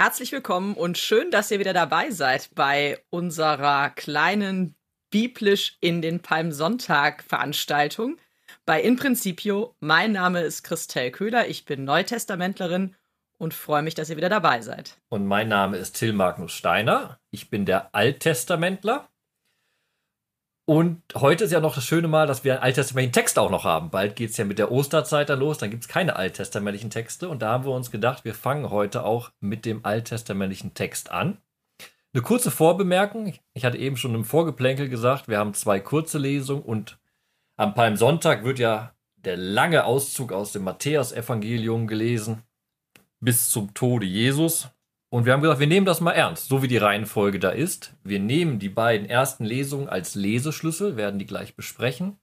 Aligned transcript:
Herzlich 0.00 0.32
willkommen 0.32 0.76
und 0.76 0.96
schön, 0.96 1.30
dass 1.30 1.50
ihr 1.50 1.58
wieder 1.58 1.74
dabei 1.74 2.10
seid 2.10 2.54
bei 2.54 3.04
unserer 3.10 3.90
kleinen 3.90 4.74
biblisch 5.10 5.76
in 5.82 6.00
den 6.00 6.20
Palmsonntag 6.20 7.22
Veranstaltung 7.22 8.16
bei 8.64 8.80
In 8.80 8.96
Principio. 8.96 9.76
Mein 9.78 10.12
Name 10.12 10.40
ist 10.40 10.62
Christel 10.62 11.10
Köhler, 11.10 11.48
ich 11.48 11.66
bin 11.66 11.84
Neutestamentlerin 11.84 12.96
und 13.36 13.52
freue 13.52 13.82
mich, 13.82 13.94
dass 13.94 14.08
ihr 14.08 14.16
wieder 14.16 14.30
dabei 14.30 14.62
seid. 14.62 14.96
Und 15.10 15.26
mein 15.26 15.48
Name 15.48 15.76
ist 15.76 15.98
Till 15.98 16.14
Magnus 16.14 16.52
Steiner, 16.52 17.20
ich 17.30 17.50
bin 17.50 17.66
der 17.66 17.94
Alttestamentler. 17.94 19.10
Und 20.70 21.02
heute 21.16 21.42
ist 21.42 21.50
ja 21.50 21.58
noch 21.58 21.74
das 21.74 21.84
schöne 21.84 22.06
Mal, 22.06 22.28
dass 22.28 22.44
wir 22.44 22.52
einen 22.52 22.62
alttestamentlichen 22.62 23.12
Text 23.12 23.40
auch 23.40 23.50
noch 23.50 23.64
haben. 23.64 23.90
Bald 23.90 24.14
geht 24.14 24.30
es 24.30 24.36
ja 24.36 24.44
mit 24.44 24.60
der 24.60 24.70
Osterzeit 24.70 25.28
dann 25.28 25.40
los, 25.40 25.58
dann 25.58 25.68
gibt 25.68 25.82
es 25.82 25.88
keine 25.88 26.14
alttestamentlichen 26.14 26.90
Texte. 26.90 27.28
Und 27.28 27.42
da 27.42 27.50
haben 27.50 27.64
wir 27.64 27.72
uns 27.72 27.90
gedacht, 27.90 28.24
wir 28.24 28.36
fangen 28.36 28.70
heute 28.70 29.02
auch 29.02 29.32
mit 29.40 29.64
dem 29.64 29.84
alttestamentlichen 29.84 30.72
Text 30.72 31.10
an. 31.10 31.38
Eine 32.14 32.22
kurze 32.22 32.52
Vorbemerkung. 32.52 33.34
Ich 33.52 33.64
hatte 33.64 33.78
eben 33.78 33.96
schon 33.96 34.14
im 34.14 34.24
Vorgeplänkel 34.24 34.88
gesagt, 34.88 35.26
wir 35.26 35.38
haben 35.38 35.54
zwei 35.54 35.80
kurze 35.80 36.18
Lesungen 36.18 36.62
und 36.62 37.00
am 37.56 37.74
Palmsonntag 37.74 38.44
wird 38.44 38.60
ja 38.60 38.94
der 39.16 39.36
lange 39.36 39.84
Auszug 39.84 40.30
aus 40.30 40.52
dem 40.52 40.62
Matthäus-Evangelium 40.62 41.88
gelesen 41.88 42.44
bis 43.18 43.50
zum 43.50 43.74
Tode 43.74 44.06
Jesus. 44.06 44.68
Und 45.12 45.26
wir 45.26 45.32
haben 45.32 45.42
gesagt, 45.42 45.58
wir 45.58 45.66
nehmen 45.66 45.86
das 45.86 46.00
mal 46.00 46.12
ernst, 46.12 46.48
so 46.48 46.62
wie 46.62 46.68
die 46.68 46.76
Reihenfolge 46.76 47.40
da 47.40 47.50
ist. 47.50 47.94
Wir 48.04 48.20
nehmen 48.20 48.60
die 48.60 48.68
beiden 48.68 49.08
ersten 49.08 49.44
Lesungen 49.44 49.88
als 49.88 50.14
Leseschlüssel, 50.14 50.96
werden 50.96 51.18
die 51.18 51.26
gleich 51.26 51.56
besprechen 51.56 52.20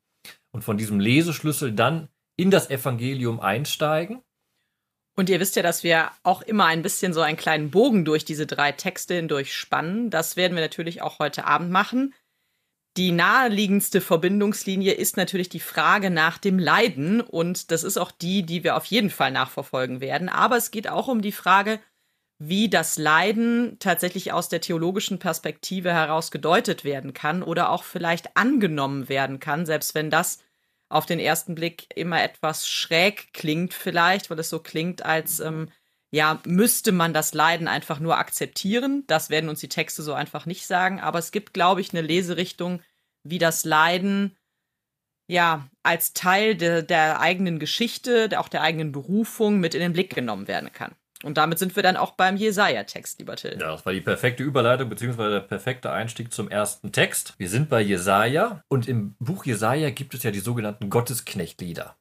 und 0.52 0.64
von 0.64 0.78
diesem 0.78 1.00
Leseschlüssel 1.00 1.74
dann 1.74 2.08
in 2.38 2.50
das 2.50 2.70
Evangelium 2.70 3.42
einsteigen. 3.42 4.22
Und 5.18 5.30
ihr 5.30 5.40
wisst 5.40 5.56
ja, 5.56 5.64
dass 5.64 5.84
wir 5.84 6.12
auch 6.24 6.44
immer 6.44 6.66
ein 6.66 6.84
bisschen 6.84 7.12
so 7.12 7.22
einen 7.22 7.38
kleinen 7.38 7.72
Bogen 7.72 8.06
durch 8.06 8.24
diese 8.24 8.46
drei 8.46 8.72
Texte 8.72 9.16
hindurch 9.16 9.54
spannen. 9.54 10.10
Das 10.10 10.38
werden 10.38 10.56
wir 10.56 10.62
natürlich 10.62 11.02
auch 11.02 11.20
heute 11.20 11.46
Abend 11.46 11.72
machen. 11.72 12.14
Die 12.98 13.12
naheliegendste 13.12 14.00
Verbindungslinie 14.00 14.94
ist 14.94 15.18
natürlich 15.18 15.50
die 15.50 15.60
Frage 15.60 16.10
nach 16.10 16.38
dem 16.38 16.58
Leiden 16.58 17.22
und 17.22 17.72
das 17.72 17.84
ist 17.84 17.98
auch 17.98 18.12
die, 18.12 18.44
die 18.44 18.64
wir 18.64 18.76
auf 18.76 18.86
jeden 18.86 19.10
Fall 19.10 19.32
nachverfolgen 19.32 20.02
werden. 20.02 20.30
Aber 20.30 20.56
es 20.56 20.72
geht 20.72 20.88
auch 20.88 21.08
um 21.08 21.22
die 21.22 21.32
Frage, 21.32 21.80
wie 22.40 22.70
das 22.70 22.98
Leiden 22.98 23.78
tatsächlich 23.80 24.32
aus 24.32 24.50
der 24.50 24.62
theologischen 24.62 25.18
Perspektive 25.18 25.92
heraus 25.92 26.30
gedeutet 26.30 26.84
werden 26.84 27.14
kann 27.14 27.42
oder 27.42 27.72
auch 27.72 27.84
vielleicht 27.84 28.38
angenommen 28.38 29.10
werden 29.10 29.40
kann, 29.40 29.66
selbst 29.66 29.96
wenn 29.96 30.12
das 30.12 30.40
auf 30.90 31.06
den 31.06 31.20
ersten 31.20 31.56
Blick 31.56 31.88
immer 31.96 32.24
etwas 32.24 32.68
schräg 32.70 33.34
klingt, 33.34 33.74
vielleicht, 33.74 34.30
weil 34.30 34.40
es 34.40 34.50
so 34.50 34.60
klingt, 34.60 35.04
als 35.04 35.40
ähm, 35.40 35.70
ja, 36.12 36.40
müsste 36.46 36.92
man 36.92 37.14
das 37.14 37.34
Leiden 37.34 37.68
einfach 37.68 38.00
nur 38.00 38.18
akzeptieren. 38.18 39.04
Das 39.08 39.30
werden 39.30 39.50
uns 39.50 39.60
die 39.60 39.68
Texte 39.68 40.04
so 40.04 40.14
einfach 40.14 40.46
nicht 40.46 40.66
sagen, 40.66 41.02
aber 41.02 41.20
es 41.20 41.32
gibt, 41.32 41.54
glaube 41.54 41.82
ich, 41.82 41.92
eine 41.92 42.02
Leserichtung, 42.02 42.82
wie 43.24 43.40
das 43.40 43.66
Leiden 43.66 44.38
ja 45.28 45.68
als 45.84 46.14
Teil 46.14 46.56
de 46.56 46.84
der 46.84 47.20
eigenen 47.20 47.60
Geschichte, 47.60 48.30
auch 48.40 48.48
der 48.48 48.62
eigenen 48.62 48.94
Berufung 48.94 49.60
mit 49.60 49.74
in 49.74 49.82
den 49.82 49.94
Blick 49.94 50.16
genommen 50.16 50.48
werden 50.48 50.72
kann. 50.72 50.96
Und 51.24 51.38
damit 51.38 51.58
sind 51.58 51.76
wir 51.76 51.82
dann 51.82 51.98
auch 51.98 52.12
beim 52.12 52.38
Jesaja-Text, 52.38 53.20
lieber 53.20 53.36
Till. 53.36 53.58
Ja, 53.60 53.72
das 53.72 53.86
war 53.86 53.94
die 53.94 54.02
perfekte 54.02 54.44
Überleitung, 54.44 54.90
beziehungsweise 54.90 55.32
der 55.32 55.40
perfekte 55.40 55.92
Einstieg 55.92 56.32
zum 56.32 56.50
ersten 56.50 56.92
Text. 56.92 57.34
Wir 57.38 57.50
sind 57.50 57.70
bei 57.70 57.82
Jesaja 57.82 58.62
und 58.68 58.88
im 58.88 59.16
Buch 59.20 59.46
Jesaja 59.46 59.90
gibt 59.90 60.14
es 60.14 60.24
ja 60.24 60.32
die 60.32 60.40
sogenannten 60.40 60.90
Gottesknechtlieder. 60.90 61.98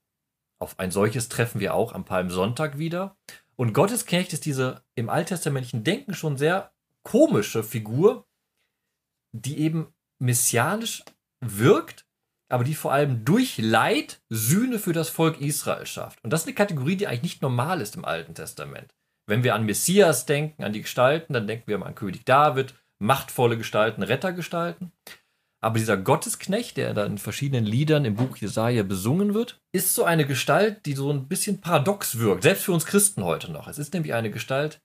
Auf 0.58 0.78
ein 0.78 0.90
solches 0.90 1.28
treffen 1.28 1.60
wir 1.60 1.74
auch 1.74 1.94
am 1.94 2.04
Palmsonntag 2.04 2.78
wieder. 2.78 3.16
Und 3.56 3.72
Gottesknecht 3.72 4.32
ist 4.34 4.44
diese 4.44 4.82
im 4.94 5.08
alttestamentlichen 5.08 5.82
Denken 5.82 6.14
schon 6.14 6.36
sehr 6.36 6.72
komische 7.02 7.62
Figur, 7.62 8.26
die 9.32 9.58
eben 9.58 9.94
messianisch 10.18 11.04
wirkt, 11.40 12.06
aber 12.48 12.64
die 12.64 12.74
vor 12.74 12.92
allem 12.92 13.24
durch 13.24 13.58
Leid 13.58 14.20
Sühne 14.28 14.78
für 14.78 14.92
das 14.92 15.08
Volk 15.08 15.40
Israel 15.40 15.86
schafft. 15.86 16.22
Und 16.22 16.30
das 16.30 16.42
ist 16.42 16.46
eine 16.46 16.54
Kategorie, 16.54 16.96
die 16.96 17.06
eigentlich 17.06 17.22
nicht 17.22 17.42
normal 17.42 17.80
ist 17.80 17.96
im 17.96 18.04
Alten 18.04 18.34
Testament. 18.34 18.95
Wenn 19.26 19.42
wir 19.42 19.54
an 19.54 19.66
Messias 19.66 20.26
denken, 20.26 20.62
an 20.62 20.72
die 20.72 20.82
Gestalten, 20.82 21.32
dann 21.32 21.46
denken 21.46 21.66
wir 21.66 21.84
an 21.84 21.94
König 21.94 22.24
David, 22.24 22.74
machtvolle 22.98 23.58
Gestalten, 23.58 24.02
Rettergestalten. 24.02 24.92
Aber 25.60 25.78
dieser 25.78 25.96
Gottesknecht, 25.96 26.76
der 26.76 26.94
da 26.94 27.04
in 27.04 27.18
verschiedenen 27.18 27.64
Liedern 27.64 28.04
im 28.04 28.14
Buch 28.14 28.36
Jesaja 28.36 28.82
besungen 28.82 29.34
wird, 29.34 29.60
ist 29.72 29.94
so 29.94 30.04
eine 30.04 30.26
Gestalt, 30.26 30.86
die 30.86 30.94
so 30.94 31.10
ein 31.10 31.26
bisschen 31.26 31.60
paradox 31.60 32.18
wirkt, 32.18 32.44
selbst 32.44 32.64
für 32.64 32.72
uns 32.72 32.86
Christen 32.86 33.24
heute 33.24 33.50
noch. 33.50 33.66
Es 33.66 33.78
ist 33.78 33.92
nämlich 33.92 34.14
eine 34.14 34.30
Gestalt, 34.30 34.80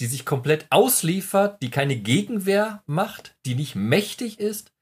die 0.00 0.06
sich 0.06 0.24
komplett 0.24 0.66
ausliefert, 0.70 1.62
die 1.62 1.70
keine 1.70 1.96
Gegenwehr 1.96 2.82
macht, 2.86 3.36
die 3.46 3.54
nicht 3.54 3.74
mächtig 3.74 4.38
ist, 4.38 4.72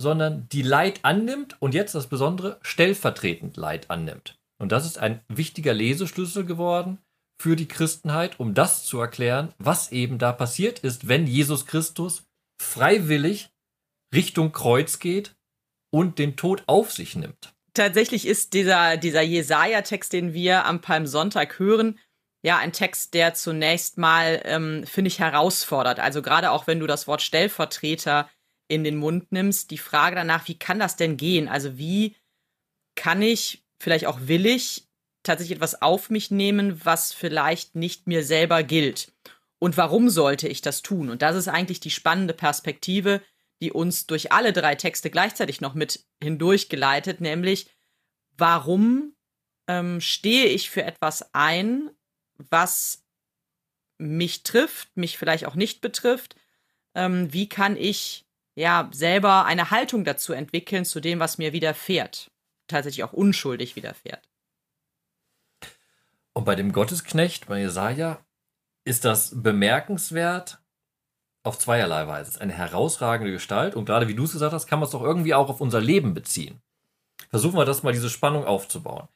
sondern 0.00 0.48
die 0.50 0.62
Leid 0.62 1.00
annimmt 1.02 1.56
und 1.60 1.74
jetzt 1.74 1.94
das 1.94 2.08
Besondere 2.08 2.58
stellvertretend 2.62 3.56
Leid 3.56 3.90
annimmt. 3.90 4.38
Und 4.58 4.72
das 4.72 4.86
ist 4.86 4.98
ein 4.98 5.20
wichtiger 5.28 5.72
Leseschlüssel 5.74 6.44
geworden, 6.44 6.98
für 7.40 7.56
die 7.56 7.68
Christenheit, 7.68 8.38
um 8.38 8.54
das 8.54 8.84
zu 8.84 8.98
erklären, 9.00 9.52
was 9.58 9.92
eben 9.92 10.18
da 10.18 10.32
passiert 10.32 10.80
ist, 10.80 11.08
wenn 11.08 11.26
Jesus 11.26 11.66
Christus 11.66 12.24
freiwillig 12.60 13.50
Richtung 14.14 14.52
Kreuz 14.52 14.98
geht 14.98 15.34
und 15.90 16.18
den 16.18 16.36
Tod 16.36 16.62
auf 16.66 16.92
sich 16.92 17.16
nimmt. 17.16 17.54
Tatsächlich 17.74 18.26
ist 18.26 18.52
dieser, 18.52 18.96
dieser 18.96 19.22
Jesaja-Text, 19.22 20.12
den 20.12 20.32
wir 20.32 20.64
am 20.64 20.80
Palmsonntag 20.80 21.58
hören, 21.58 21.98
ja 22.44 22.58
ein 22.58 22.72
Text, 22.72 23.14
der 23.14 23.34
zunächst 23.34 23.98
mal, 23.98 24.40
ähm, 24.44 24.84
finde 24.86 25.08
ich, 25.08 25.18
herausfordert. 25.18 25.98
Also 25.98 26.22
gerade 26.22 26.50
auch 26.50 26.66
wenn 26.66 26.78
du 26.78 26.86
das 26.86 27.08
Wort 27.08 27.22
Stellvertreter 27.22 28.28
in 28.68 28.84
den 28.84 28.96
Mund 28.96 29.32
nimmst, 29.32 29.70
die 29.70 29.78
Frage 29.78 30.14
danach, 30.14 30.46
wie 30.46 30.58
kann 30.58 30.78
das 30.78 30.96
denn 30.96 31.16
gehen? 31.16 31.48
Also 31.48 31.78
wie 31.78 32.16
kann 32.96 33.22
ich, 33.22 33.64
vielleicht 33.80 34.06
auch 34.06 34.18
will 34.22 34.46
ich, 34.46 34.83
tatsächlich 35.24 35.56
etwas 35.56 35.82
auf 35.82 36.10
mich 36.10 36.30
nehmen, 36.30 36.84
was 36.84 37.12
vielleicht 37.12 37.74
nicht 37.74 38.06
mir 38.06 38.24
selber 38.24 38.62
gilt. 38.62 39.12
Und 39.58 39.76
warum 39.76 40.10
sollte 40.10 40.46
ich 40.46 40.60
das 40.60 40.82
tun? 40.82 41.10
Und 41.10 41.22
das 41.22 41.36
ist 41.36 41.48
eigentlich 41.48 41.80
die 41.80 41.90
spannende 41.90 42.34
Perspektive, 42.34 43.22
die 43.60 43.72
uns 43.72 44.06
durch 44.06 44.30
alle 44.30 44.52
drei 44.52 44.74
Texte 44.74 45.10
gleichzeitig 45.10 45.60
noch 45.60 45.74
mit 45.74 46.04
hindurchgeleitet, 46.22 47.20
nämlich 47.20 47.70
warum 48.36 49.14
ähm, 49.68 50.00
stehe 50.00 50.46
ich 50.46 50.70
für 50.70 50.82
etwas 50.82 51.34
ein, 51.34 51.90
was 52.36 53.04
mich 53.98 54.42
trifft, 54.42 54.96
mich 54.96 55.16
vielleicht 55.16 55.46
auch 55.46 55.54
nicht 55.54 55.80
betrifft? 55.80 56.36
Ähm, 56.94 57.32
wie 57.32 57.48
kann 57.48 57.76
ich 57.76 58.26
ja 58.56 58.90
selber 58.92 59.46
eine 59.46 59.70
Haltung 59.70 60.04
dazu 60.04 60.32
entwickeln 60.32 60.84
zu 60.84 61.00
dem, 61.00 61.20
was 61.20 61.38
mir 61.38 61.52
widerfährt? 61.52 62.30
Tatsächlich 62.66 63.04
auch 63.04 63.12
unschuldig 63.12 63.76
widerfährt. 63.76 64.28
Und 66.34 66.44
bei 66.44 66.56
dem 66.56 66.72
Gottesknecht, 66.72 67.46
bei 67.46 67.60
Jesaja, 67.60 68.18
ist 68.84 69.04
das 69.04 69.42
bemerkenswert 69.42 70.58
auf 71.44 71.58
zweierlei 71.58 72.06
Weise. 72.06 72.30
Es 72.30 72.36
ist 72.36 72.42
eine 72.42 72.52
herausragende 72.52 73.32
Gestalt 73.32 73.76
und 73.76 73.86
gerade 73.86 74.08
wie 74.08 74.14
du 74.14 74.24
es 74.24 74.32
gesagt 74.32 74.52
hast, 74.52 74.66
kann 74.66 74.80
man 74.80 74.86
es 74.86 74.92
doch 74.92 75.02
irgendwie 75.02 75.34
auch 75.34 75.48
auf 75.48 75.60
unser 75.60 75.80
Leben 75.80 76.12
beziehen. 76.12 76.60
Versuchen 77.30 77.56
wir 77.56 77.64
das 77.64 77.82
mal, 77.82 77.92
diese 77.92 78.10
Spannung 78.10 78.44
aufzubauen. 78.44 79.08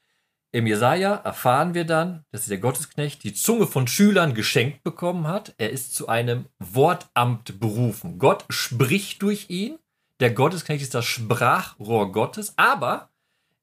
Im 0.50 0.66
Jesaja 0.66 1.14
erfahren 1.14 1.74
wir 1.74 1.84
dann, 1.84 2.24
dass 2.30 2.46
der 2.46 2.58
Gottesknecht 2.58 3.22
die 3.22 3.34
Zunge 3.34 3.66
von 3.66 3.86
Schülern 3.86 4.32
geschenkt 4.32 4.82
bekommen 4.82 5.26
hat. 5.26 5.54
Er 5.58 5.70
ist 5.70 5.94
zu 5.94 6.08
einem 6.08 6.46
Wortamt 6.58 7.60
berufen. 7.60 8.18
Gott 8.18 8.46
spricht 8.48 9.20
durch 9.22 9.50
ihn. 9.50 9.78
Der 10.20 10.30
Gottesknecht 10.30 10.82
ist 10.82 10.94
das 10.94 11.04
Sprachrohr 11.04 12.12
Gottes, 12.12 12.54
aber 12.56 13.10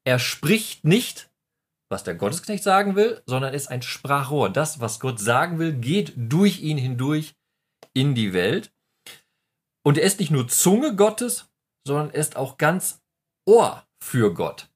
er 0.04 0.20
spricht 0.20 0.84
nicht 0.84 1.28
was 1.88 2.04
der 2.04 2.14
Gottesknecht 2.14 2.64
sagen 2.64 2.96
will, 2.96 3.22
sondern 3.26 3.54
ist 3.54 3.68
ein 3.68 3.82
Sprachrohr. 3.82 4.50
Das, 4.50 4.80
was 4.80 5.00
Gott 5.00 5.20
sagen 5.20 5.58
will, 5.58 5.72
geht 5.72 6.12
durch 6.16 6.60
ihn 6.60 6.78
hindurch 6.78 7.34
in 7.92 8.14
die 8.14 8.32
Welt. 8.32 8.72
Und 9.82 9.98
er 9.98 10.04
ist 10.04 10.18
nicht 10.18 10.30
nur 10.30 10.48
Zunge 10.48 10.96
Gottes, 10.96 11.48
sondern 11.86 12.10
er 12.10 12.20
ist 12.20 12.36
auch 12.36 12.58
ganz 12.58 13.00
Ohr 13.46 13.84
für 14.00 14.34
Gott. 14.34 14.68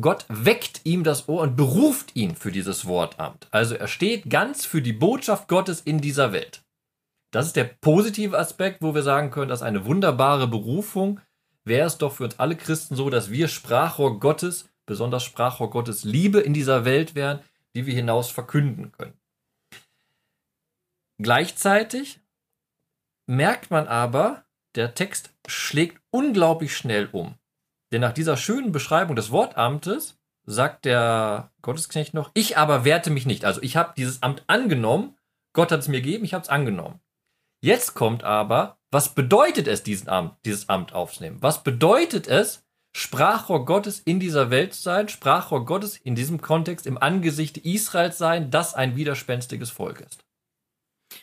Gott 0.00 0.24
weckt 0.28 0.82
ihm 0.84 1.04
das 1.04 1.28
Ohr 1.28 1.42
und 1.42 1.56
beruft 1.56 2.14
ihn 2.14 2.36
für 2.36 2.52
dieses 2.52 2.86
Wortamt. 2.86 3.48
Also 3.50 3.74
er 3.74 3.88
steht 3.88 4.30
ganz 4.30 4.64
für 4.64 4.82
die 4.82 4.92
Botschaft 4.92 5.48
Gottes 5.48 5.80
in 5.80 6.00
dieser 6.00 6.32
Welt. 6.32 6.62
Das 7.32 7.46
ist 7.46 7.56
der 7.56 7.64
positive 7.64 8.38
Aspekt, 8.38 8.82
wo 8.82 8.94
wir 8.94 9.02
sagen 9.02 9.30
können, 9.30 9.48
dass 9.48 9.62
eine 9.62 9.86
wunderbare 9.86 10.48
Berufung 10.48 11.20
wäre 11.64 11.86
es 11.86 11.98
doch 11.98 12.14
für 12.14 12.24
uns 12.24 12.38
alle 12.38 12.56
Christen 12.56 12.96
so, 12.96 13.10
dass 13.10 13.30
wir 13.30 13.48
Sprachrohr 13.48 14.18
Gottes 14.18 14.69
besonders 14.90 15.22
Sprachrohr 15.22 15.70
Gottes 15.70 16.02
Liebe 16.02 16.40
in 16.40 16.52
dieser 16.52 16.84
Welt 16.84 17.14
wären, 17.14 17.38
die 17.76 17.86
wir 17.86 17.94
hinaus 17.94 18.28
verkünden 18.28 18.90
können. 18.90 19.16
Gleichzeitig 21.18 22.18
merkt 23.28 23.70
man 23.70 23.86
aber, 23.86 24.42
der 24.74 24.94
Text 24.94 25.30
schlägt 25.46 26.02
unglaublich 26.10 26.76
schnell 26.76 27.08
um. 27.12 27.36
Denn 27.92 28.00
nach 28.00 28.12
dieser 28.12 28.36
schönen 28.36 28.72
Beschreibung 28.72 29.14
des 29.14 29.30
Wortamtes 29.30 30.18
sagt 30.44 30.84
der 30.86 31.52
Gottesknecht 31.62 32.12
noch, 32.12 32.32
ich 32.34 32.58
aber 32.58 32.84
werte 32.84 33.10
mich 33.10 33.26
nicht. 33.26 33.44
Also 33.44 33.62
ich 33.62 33.76
habe 33.76 33.94
dieses 33.96 34.24
Amt 34.24 34.42
angenommen, 34.48 35.16
Gott 35.52 35.70
hat 35.70 35.78
es 35.78 35.88
mir 35.88 36.00
gegeben, 36.00 36.24
ich 36.24 36.34
habe 36.34 36.42
es 36.42 36.48
angenommen. 36.48 36.98
Jetzt 37.60 37.94
kommt 37.94 38.24
aber, 38.24 38.80
was 38.90 39.14
bedeutet 39.14 39.68
es, 39.68 39.84
diesen 39.84 40.08
Amt, 40.08 40.34
dieses 40.44 40.68
Amt 40.68 40.94
aufzunehmen? 40.94 41.40
Was 41.40 41.62
bedeutet 41.62 42.26
es, 42.26 42.64
Sprachrohr 42.92 43.64
Gottes 43.64 44.00
in 44.00 44.18
dieser 44.20 44.50
Welt 44.50 44.74
sein, 44.74 45.08
Sprachrohr 45.08 45.64
Gottes 45.64 45.96
in 45.96 46.14
diesem 46.14 46.40
Kontext 46.40 46.86
im 46.86 46.98
Angesicht 46.98 47.58
Israels 47.58 48.18
sein, 48.18 48.50
das 48.50 48.74
ein 48.74 48.96
widerspenstiges 48.96 49.70
Volk 49.70 50.00
ist? 50.00 50.24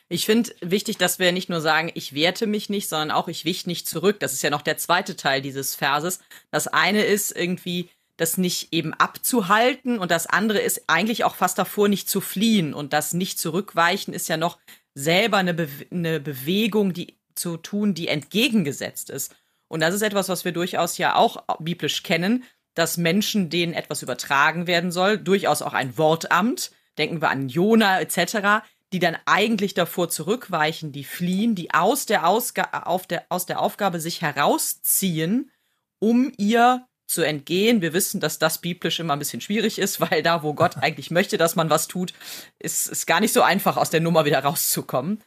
Ich 0.10 0.26
finde 0.26 0.52
wichtig, 0.62 0.98
dass 0.98 1.20
wir 1.20 1.32
nicht 1.32 1.50
nur 1.50 1.62
sagen, 1.62 1.92
ich 1.94 2.14
werte 2.14 2.48
mich 2.48 2.70
nicht, 2.70 2.88
sondern 2.90 3.12
auch 3.12 3.28
ich 3.28 3.46
wich 3.46 3.68
nicht 3.68 3.88
zurück. 3.88 4.20
Das 4.20 4.34
ist 4.34 4.42
ja 4.42 4.50
noch 4.50 4.62
der 4.62 4.78
zweite 4.78 5.16
Teil 5.16 5.42
dieses 5.42 5.76
Verses. 5.76 6.20
Das 6.52 6.68
eine 6.68 7.04
ist 7.04 7.36
irgendwie, 7.36 7.90
das 8.16 8.38
nicht 8.38 8.74
eben 8.74 8.94
abzuhalten 8.94 10.00
und 10.00 10.12
das 10.12 10.28
andere 10.28 10.60
ist 10.60 10.90
eigentlich 10.90 11.24
auch 11.24 11.36
fast 11.36 11.58
davor, 11.58 11.88
nicht 11.88 12.10
zu 12.10 12.22
fliehen 12.22 12.74
und 12.74 12.94
das 12.94 13.14
nicht 13.14 13.40
zurückweichen 13.40 14.14
ist 14.14 14.28
ja 14.28 14.38
noch 14.38 14.58
selber 14.96 15.38
eine, 15.38 15.54
Be 15.54 15.70
eine 15.92 16.20
Bewegung, 16.20 16.94
die 16.94 17.18
zu 17.36 17.58
tun, 17.58 17.94
die 17.94 18.08
entgegengesetzt 18.08 19.10
ist. 19.10 19.36
Und 19.68 19.82
das 19.82 19.94
ist 19.94 20.02
etwas, 20.02 20.30
was 20.30 20.46
wir 20.46 20.52
durchaus 20.52 20.98
ja 20.98 21.16
auch 21.16 21.44
biblisch 21.60 22.04
kennen, 22.04 22.44
dass 22.74 22.98
Menschen, 22.98 23.50
denen 23.50 23.74
etwas 23.74 24.04
übertragen 24.04 24.68
werden 24.68 24.92
soll, 24.92 25.18
durchaus 25.18 25.62
auch 25.62 25.74
ein 25.74 25.98
Wortamt, 25.98 26.72
denken 26.98 27.22
wir 27.22 27.30
an 27.30 27.50
Jona 27.50 28.00
etc., 28.00 28.64
die 28.94 29.00
dann 29.00 29.18
eigentlich 29.26 29.74
davor 29.74 30.10
zurückweichen, 30.10 30.92
die 30.92 31.04
fliehen, 31.04 31.56
die 31.56 31.74
aus 31.74 32.06
der, 32.06 32.28
Ausga 32.28 32.70
der, 33.10 33.26
aus 33.30 33.46
der 33.46 33.62
Aufgabe 33.62 34.00
sich 34.00 34.22
herausziehen, 34.22 35.52
um 36.00 36.32
ihr 36.38 36.88
zu 37.06 37.22
entgehen. 37.22 37.82
Wir 37.82 37.94
wissen, 37.94 38.20
dass 38.20 38.40
das 38.40 38.60
biblisch 38.60 39.00
immer 39.00 39.14
ein 39.14 39.20
bisschen 39.20 39.42
schwierig 39.42 39.80
ist, 39.80 40.00
weil 40.12 40.24
da, 40.24 40.44
wo 40.44 40.54
Gott 40.54 40.78
eigentlich 40.82 41.12
möchte, 41.12 41.38
dass 41.38 41.56
man 41.56 41.70
was 41.70 41.88
tut, 41.88 42.14
ist 42.60 42.90
es 42.90 43.06
gar 43.06 43.20
nicht 43.20 43.34
so 43.34 43.42
einfach, 43.42 43.78
aus 43.78 43.90
der 43.90 44.02
Nummer 44.02 44.26
wieder 44.26 44.40
rauszukommen. 44.40 45.24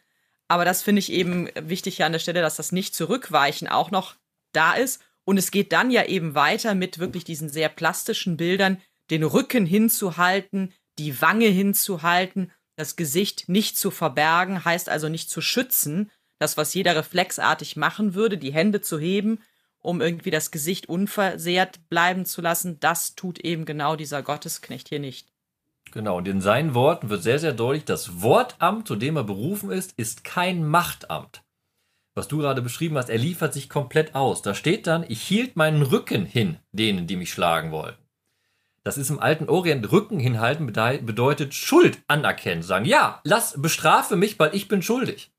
Aber 0.48 0.64
das 0.64 0.82
finde 0.82 1.00
ich 1.00 1.12
eben 1.12 1.48
wichtig 1.54 1.96
hier 1.96 2.06
an 2.06 2.12
der 2.12 2.18
Stelle, 2.18 2.40
dass 2.40 2.56
das 2.56 2.72
nicht 2.72 2.94
zurückweichen 2.94 3.68
auch 3.68 3.90
noch 3.90 4.16
da 4.52 4.74
ist. 4.74 5.02
Und 5.24 5.36
es 5.36 5.50
geht 5.50 5.72
dann 5.72 5.90
ja 5.90 6.04
eben 6.06 6.34
weiter 6.34 6.74
mit 6.74 6.98
wirklich 6.98 7.24
diesen 7.24 7.48
sehr 7.48 7.68
plastischen 7.68 8.36
Bildern, 8.36 8.80
den 9.10 9.22
Rücken 9.22 9.66
hinzuhalten, 9.66 10.72
die 10.98 11.20
Wange 11.20 11.46
hinzuhalten 11.46 12.52
das 12.80 12.96
Gesicht 12.96 13.48
nicht 13.48 13.76
zu 13.76 13.90
verbergen, 13.90 14.64
heißt 14.64 14.88
also 14.88 15.08
nicht 15.08 15.28
zu 15.28 15.40
schützen. 15.42 16.10
Das, 16.38 16.56
was 16.56 16.72
jeder 16.72 16.96
reflexartig 16.96 17.76
machen 17.76 18.14
würde, 18.14 18.38
die 18.38 18.54
Hände 18.54 18.80
zu 18.80 18.98
heben, 18.98 19.40
um 19.80 20.00
irgendwie 20.00 20.30
das 20.30 20.50
Gesicht 20.50 20.88
unversehrt 20.88 21.88
bleiben 21.90 22.24
zu 22.24 22.40
lassen, 22.40 22.80
das 22.80 23.14
tut 23.14 23.38
eben 23.38 23.66
genau 23.66 23.96
dieser 23.96 24.22
Gottesknecht 24.22 24.88
hier 24.88 24.98
nicht. 24.98 25.28
Genau, 25.92 26.16
und 26.16 26.26
in 26.26 26.40
seinen 26.40 26.72
Worten 26.74 27.10
wird 27.10 27.22
sehr, 27.22 27.38
sehr 27.38 27.52
deutlich, 27.52 27.84
das 27.84 28.22
Wortamt, 28.22 28.88
zu 28.88 28.96
dem 28.96 29.16
er 29.16 29.24
berufen 29.24 29.70
ist, 29.70 29.92
ist 29.98 30.24
kein 30.24 30.64
Machtamt. 30.64 31.42
Was 32.14 32.28
du 32.28 32.38
gerade 32.38 32.62
beschrieben 32.62 32.96
hast, 32.96 33.08
er 33.08 33.18
liefert 33.18 33.54
sich 33.54 33.68
komplett 33.68 34.14
aus. 34.14 34.42
Da 34.42 34.54
steht 34.54 34.86
dann, 34.86 35.04
ich 35.08 35.22
hielt 35.22 35.56
meinen 35.56 35.82
Rücken 35.82 36.26
hin, 36.26 36.58
denen, 36.72 37.06
die 37.06 37.16
mich 37.16 37.32
schlagen 37.32 37.70
wollten. 37.70 37.98
Das 38.82 38.96
ist 38.96 39.10
im 39.10 39.20
alten 39.20 39.48
Orient 39.48 39.92
Rücken 39.92 40.18
hinhalten 40.18 40.66
bedeutet 40.66 41.54
Schuld 41.54 42.02
anerkennen. 42.08 42.62
Sagen, 42.62 42.86
ja, 42.86 43.20
lass, 43.24 43.60
bestrafe 43.60 44.16
mich, 44.16 44.38
weil 44.38 44.54
ich 44.54 44.68
bin 44.68 44.82
schuldig. 44.82 45.30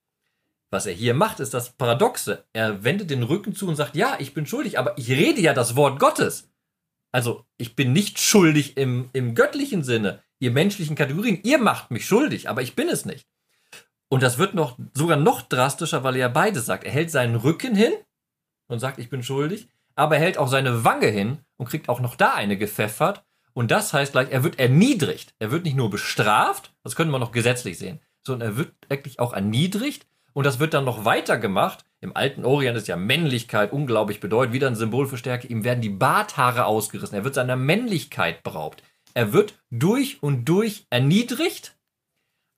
Was 0.69 0.85
er 0.85 0.94
hier 0.94 1.13
macht, 1.13 1.39
ist 1.39 1.53
das 1.53 1.71
Paradoxe. 1.71 2.45
Er 2.53 2.83
wendet 2.83 3.09
den 3.09 3.23
Rücken 3.23 3.56
zu 3.56 3.68
und 3.68 3.75
sagt, 3.75 3.95
ja, 3.95 4.15
ich 4.19 4.33
bin 4.33 4.45
schuldig, 4.45 4.79
aber 4.79 4.97
ich 4.97 5.09
rede 5.09 5.41
ja 5.41 5.53
das 5.53 5.75
Wort 5.75 6.00
Gottes. 6.00 6.50
Also, 7.12 7.45
ich 7.57 7.75
bin 7.75 7.91
nicht 7.91 8.19
schuldig 8.19 8.77
im, 8.77 9.09
im 9.12 9.35
göttlichen 9.35 9.83
Sinne, 9.83 10.23
ihr 10.39 10.51
menschlichen 10.51 10.95
Kategorien. 10.95 11.41
Ihr 11.44 11.57
macht 11.57 11.91
mich 11.91 12.06
schuldig, 12.06 12.47
aber 12.47 12.62
ich 12.62 12.75
bin 12.75 12.88
es 12.88 13.06
nicht. 13.06 13.27
Und 14.12 14.24
das 14.24 14.38
wird 14.38 14.54
noch, 14.54 14.78
sogar 14.94 15.18
noch 15.18 15.42
drastischer, 15.42 16.04
weil 16.04 16.16
er 16.16 16.22
ja 16.22 16.28
beides 16.28 16.66
sagt. 16.66 16.84
Er 16.84 16.92
hält 16.92 17.12
seinen 17.12 17.36
Rücken 17.36 17.75
hin 17.75 17.94
und 18.68 18.80
sagt, 18.80 19.00
ich 19.00 19.10
bin 19.10 19.24
schuldig, 19.24 19.69
aber 19.96 20.16
er 20.16 20.22
hält 20.22 20.38
auch 20.38 20.48
seine 20.48 20.84
Wange 20.84 21.08
hin 21.08 21.40
und 21.58 21.69
kriegt 21.69 21.88
auch 21.90 22.02
noch 22.02 22.16
da 22.16 22.34
eine 22.34 22.58
gepfeffert 22.58 23.24
und 23.54 23.72
das 23.72 23.94
heißt 23.94 24.13
gleich, 24.13 24.30
er 24.31 24.44
wird 24.44 24.60
erniedrigt. 24.60 25.34
Er 25.40 25.52
wird 25.52 25.66
nicht 25.66 25.75
nur 25.75 25.90
bestraft, 25.90 26.74
das 26.84 26.96
könnte 26.96 27.12
man 27.12 27.22
noch 27.22 27.31
gesetzlich 27.31 27.78
sehen, 27.78 28.00
sondern 28.25 28.52
er 28.52 28.58
wird 28.58 28.74
wirklich 28.88 29.19
auch 29.19 29.34
erniedrigt. 29.34 30.08
Und 30.34 30.46
das 30.46 30.60
wird 30.60 30.74
dann 30.74 30.86
noch 30.86 31.04
weiter 31.04 31.38
gemacht. 31.38 31.84
Im 32.00 32.16
alten 32.16 32.46
Orient 32.46 32.78
ist 32.78 32.88
ja 32.88 32.96
Männlichkeit 32.96 33.74
unglaublich 33.74 34.22
bedeutend, 34.22 34.54
wieder 34.54 34.68
ein 34.68 34.75
Symbol 34.75 35.06
für 35.07 35.18
Stärke. 35.18 35.48
Ihm 35.48 35.66
werden 35.66 35.81
die 35.81 35.90
Barthaare 35.90 36.66
ausgerissen. 36.66 37.16
Er 37.16 37.25
wird 37.25 37.36
seiner 37.36 37.57
Männlichkeit 37.57 38.42
beraubt. 38.42 38.81
Er 39.14 39.34
wird 39.34 39.56
durch 39.69 40.24
und 40.24 40.46
durch 40.46 40.86
erniedrigt 40.90 41.75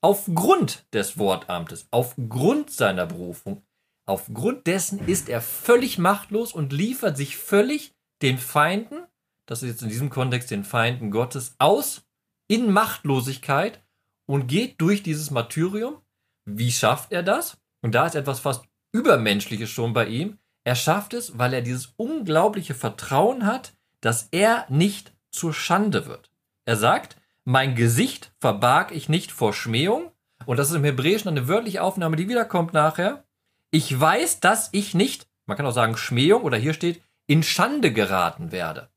aufgrund 0.04 0.86
des 0.94 1.18
Wortamtes, 1.18 1.88
aufgrund 1.92 2.70
seiner 2.70 3.06
Berufung. 3.06 3.64
Aufgrund 4.06 4.68
dessen 4.68 5.08
ist 5.08 5.30
er 5.30 5.42
völlig 5.42 5.98
machtlos 5.98 6.54
und 6.54 6.74
liefert 6.74 7.16
sich 7.16 7.38
völlig 7.38 7.94
den 8.22 8.38
Feinden 8.38 9.04
das 9.46 9.62
ist 9.62 9.70
jetzt 9.70 9.82
in 9.82 9.90
diesem 9.90 10.10
Kontext 10.10 10.52
den 10.52 10.64
Feinden 10.64 11.12
Gottes, 11.12 11.56
aus 11.60 12.04
in 12.48 12.72
Machtlosigkeit 12.72 13.84
und 14.26 14.48
geht 14.48 14.80
durch 14.80 15.04
dieses 15.04 15.32
Martyrium. 15.32 16.02
Wie 16.46 16.72
schafft 16.72 17.12
er 17.12 17.24
das? 17.24 17.58
Und 17.82 17.94
da 17.96 18.06
ist 18.06 18.16
etwas 18.16 18.40
fast 18.40 18.66
Übermenschliches 18.94 19.70
schon 19.70 19.94
bei 19.94 20.08
ihm. 20.08 20.38
Er 20.66 20.76
schafft 20.76 21.14
es, 21.14 21.38
weil 21.38 21.54
er 21.54 21.62
dieses 21.62 21.94
unglaubliche 21.98 22.74
Vertrauen 22.74 23.46
hat, 23.46 23.74
dass 24.02 24.30
er 24.32 24.66
nicht 24.70 25.14
zur 25.32 25.54
Schande 25.54 26.06
wird. 26.06 26.32
Er 26.66 26.78
sagt, 26.78 27.18
mein 27.46 27.76
Gesicht 27.76 28.34
verbarg 28.40 28.92
ich 28.92 29.10
nicht 29.10 29.32
vor 29.32 29.54
Schmähung. 29.54 30.12
Und 30.46 30.58
das 30.58 30.70
ist 30.70 30.76
im 30.76 30.84
Hebräischen 30.84 31.30
eine 31.30 31.48
wörtliche 31.48 31.82
Aufnahme, 31.82 32.16
die 32.16 32.28
wiederkommt 32.28 32.74
nachher. 32.74 33.24
Ich 33.72 34.00
weiß, 34.00 34.40
dass 34.40 34.70
ich 34.72 34.94
nicht, 34.94 35.28
man 35.46 35.58
kann 35.58 35.66
auch 35.66 35.72
sagen 35.72 35.98
Schmähung 35.98 36.44
oder 36.44 36.58
hier 36.58 36.74
steht, 36.74 37.02
in 37.28 37.44
Schande 37.44 37.94
geraten 37.94 38.52
werde 38.52 38.90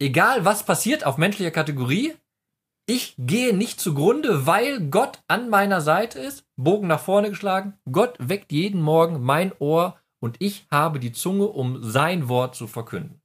egal 0.00 0.44
was 0.44 0.64
passiert 0.64 1.06
auf 1.06 1.18
menschlicher 1.18 1.52
Kategorie, 1.52 2.14
ich 2.86 3.14
gehe 3.18 3.54
nicht 3.54 3.80
zugrunde, 3.80 4.46
weil 4.46 4.88
Gott 4.88 5.22
an 5.28 5.48
meiner 5.48 5.80
Seite 5.80 6.18
ist, 6.18 6.44
Bogen 6.56 6.88
nach 6.88 6.98
vorne 6.98 7.28
geschlagen, 7.28 7.78
Gott 7.92 8.16
weckt 8.18 8.50
jeden 8.50 8.80
Morgen 8.80 9.22
mein 9.22 9.52
Ohr 9.60 10.00
und 10.18 10.36
ich 10.40 10.66
habe 10.72 10.98
die 10.98 11.12
Zunge, 11.12 11.46
um 11.46 11.84
sein 11.84 12.28
Wort 12.28 12.56
zu 12.56 12.66
verkünden. 12.66 13.19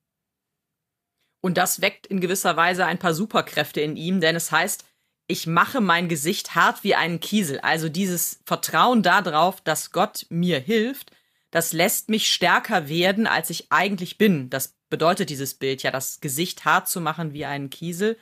Und 1.46 1.60
das 1.60 1.80
weckt 1.80 2.08
in 2.08 2.22
gewisser 2.22 2.58
Weise 2.58 2.88
ein 2.88 2.98
paar 2.98 3.14
Superkräfte 3.14 3.80
in 3.80 3.98
ihm, 3.98 4.20
denn 4.20 4.36
es 4.36 4.52
heißt, 4.52 4.84
ich 5.28 5.46
mache 5.46 5.80
mein 5.80 6.10
Gesicht 6.10 6.56
hart 6.56 6.84
wie 6.84 6.96
einen 6.96 7.20
Kiesel. 7.20 7.60
Also 7.60 7.88
dieses 7.88 8.40
Vertrauen 8.48 9.04
darauf, 9.04 9.62
dass 9.62 9.92
Gott 9.92 10.26
mir 10.30 10.60
hilft, 10.60 11.12
das 11.52 11.72
lässt 11.72 12.10
mich 12.10 12.34
stärker 12.34 12.90
werden, 12.90 13.28
als 13.28 13.52
ich 13.52 13.72
eigentlich 13.72 14.18
bin. 14.18 14.50
Das 14.50 14.76
bedeutet 14.90 15.30
dieses 15.30 15.54
Bild 15.54 15.84
ja, 15.84 15.92
das 15.92 16.20
Gesicht 16.20 16.66
hart 16.66 16.90
zu 16.90 17.00
machen 17.00 17.34
wie 17.34 17.46
einen 17.46 17.70
Kiesel. 17.70 18.18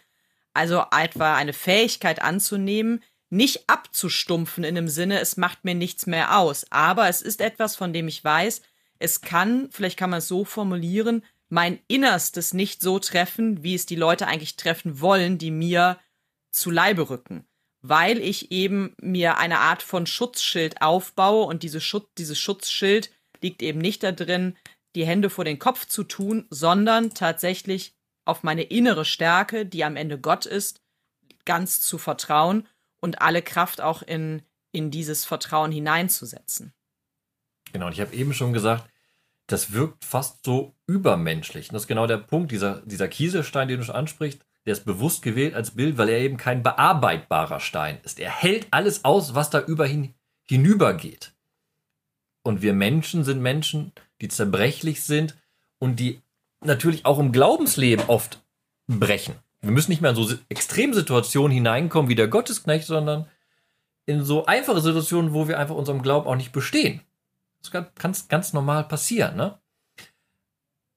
Also 0.54 0.84
etwa 0.92 1.34
eine 1.38 1.54
Fähigkeit 1.54 2.22
anzunehmen, 2.22 3.02
nicht 3.30 3.70
abzustumpfen 3.70 4.66
in 4.66 4.76
dem 4.76 4.90
Sinne, 4.90 5.22
es 5.22 5.38
macht 5.38 5.64
mir 5.64 5.76
nichts 5.76 6.08
mehr 6.08 6.38
aus. 6.40 6.66
Aber 6.72 7.08
es 7.08 7.22
ist 7.22 7.40
etwas, 7.40 7.78
von 7.78 7.94
dem 7.94 8.10
ich 8.10 8.22
weiß, 8.22 8.62
es 9.00 9.22
kann, 9.22 9.70
vielleicht 9.72 9.98
kann 9.98 10.10
man 10.10 10.20
es 10.20 10.28
so 10.28 10.44
formulieren, 10.44 11.24
mein 11.54 11.80
Innerstes 11.88 12.56
nicht 12.56 12.82
so 12.82 12.98
treffen, 12.98 13.62
wie 13.62 13.76
es 13.76 13.86
die 13.86 13.96
Leute 13.96 14.26
eigentlich 14.26 14.56
treffen 14.56 15.02
wollen, 15.02 15.38
die 15.38 15.52
mir 15.52 16.00
zu 16.52 16.72
Leibe 16.72 17.12
rücken. 17.12 17.46
Weil 17.84 18.18
ich 18.18 18.52
eben 18.52 18.96
mir 19.00 19.38
eine 19.38 19.60
Art 19.60 19.84
von 19.84 20.08
Schutzschild 20.08 20.82
aufbaue 20.82 21.46
und 21.46 21.62
diese 21.62 21.80
Schutz, 21.80 22.10
dieses 22.18 22.40
Schutzschild 22.40 23.12
liegt 23.42 23.62
eben 23.62 23.78
nicht 23.78 24.02
da 24.02 24.12
drin, 24.12 24.58
die 24.96 25.06
Hände 25.06 25.30
vor 25.30 25.46
den 25.46 25.60
Kopf 25.60 25.86
zu 25.86 26.04
tun, 26.04 26.48
sondern 26.50 27.14
tatsächlich 27.14 27.94
auf 28.26 28.42
meine 28.42 28.64
innere 28.64 29.06
Stärke, 29.06 29.68
die 29.68 29.84
am 29.84 29.96
Ende 29.96 30.20
Gott 30.20 30.48
ist, 30.48 30.82
ganz 31.46 31.82
zu 31.82 32.00
vertrauen 32.00 32.68
und 33.00 33.22
alle 33.22 33.44
Kraft 33.44 33.80
auch 33.80 34.02
in, 34.02 34.42
in 34.72 34.90
dieses 34.90 35.24
Vertrauen 35.24 35.72
hineinzusetzen. 35.72 36.74
Genau, 37.74 37.88
und 37.88 37.94
ich 37.94 38.02
habe 38.02 38.16
eben 38.16 38.34
schon 38.34 38.54
gesagt, 38.54 38.90
das 39.48 39.74
wirkt 39.74 40.06
fast 40.06 40.46
so 40.46 40.76
übermenschlich. 40.88 41.70
Und 41.70 41.74
das 41.74 41.84
ist 41.84 41.88
genau 41.88 42.08
der 42.08 42.18
Punkt, 42.18 42.52
dieser, 42.52 42.82
dieser 42.86 43.08
Kieselstein, 43.08 43.68
den 43.68 43.80
du 43.80 43.86
schon 43.86 43.96
ansprichst, 43.96 44.42
der 44.66 44.74
ist 44.74 44.86
bewusst 44.86 45.22
gewählt 45.22 45.56
als 45.56 45.72
Bild, 45.72 45.98
weil 45.98 46.10
er 46.10 46.20
eben 46.20 46.38
kein 46.38 46.64
bearbeitbarer 46.64 47.60
Stein 47.60 48.00
ist. 48.04 48.20
Er 48.20 48.32
hält 48.32 48.68
alles 48.72 49.04
aus, 49.04 49.36
was 49.36 49.50
da 49.50 49.60
über 49.60 49.88
hinübergeht. 50.44 51.34
Und 52.44 52.62
wir 52.62 52.74
Menschen 52.74 53.24
sind 53.24 53.42
Menschen, 53.42 53.92
die 54.22 54.30
zerbrechlich 54.30 55.04
sind 55.04 55.36
und 55.80 56.00
die 56.00 56.22
natürlich 56.62 57.06
auch 57.06 57.20
im 57.20 57.32
Glaubensleben 57.32 58.06
oft 58.08 58.42
brechen. 58.88 59.36
Wir 59.62 59.72
müssen 59.72 59.92
nicht 59.92 60.02
mehr 60.02 60.12
in 60.12 60.18
so 60.18 60.34
Extremsituationen 60.50 61.52
hineinkommen 61.52 62.10
wie 62.10 62.16
der 62.16 62.28
Gottesknecht, 62.28 62.86
sondern 62.86 63.28
in 64.06 64.24
so 64.24 64.46
einfache 64.46 64.82
Situationen, 64.82 65.34
wo 65.34 65.48
wir 65.48 65.58
einfach 65.58 65.76
unserem 65.76 66.02
Glauben 66.02 66.28
auch 66.28 66.36
nicht 66.36 66.52
bestehen. 66.52 67.02
Das 67.64 67.72
kann 67.72 67.88
ganz, 67.96 68.28
ganz 68.28 68.54
normal 68.54 68.84
passieren. 68.88 69.36
Ne? 69.36 69.60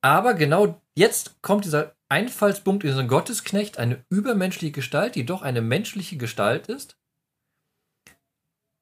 Aber 0.03 0.35
genau 0.35 0.83
jetzt 0.95 1.41
kommt 1.43 1.65
dieser 1.65 1.97
Einfallspunkt 2.11 2.85
in 2.85 2.91
diesen 2.91 3.09
Gottesknecht, 3.09 3.79
eine 3.79 4.05
übermenschliche 4.11 4.73
Gestalt, 4.73 5.15
die 5.15 5.27
doch 5.27 5.43
eine 5.43 5.63
menschliche 5.63 6.17
Gestalt 6.19 6.69
ist. 6.69 6.99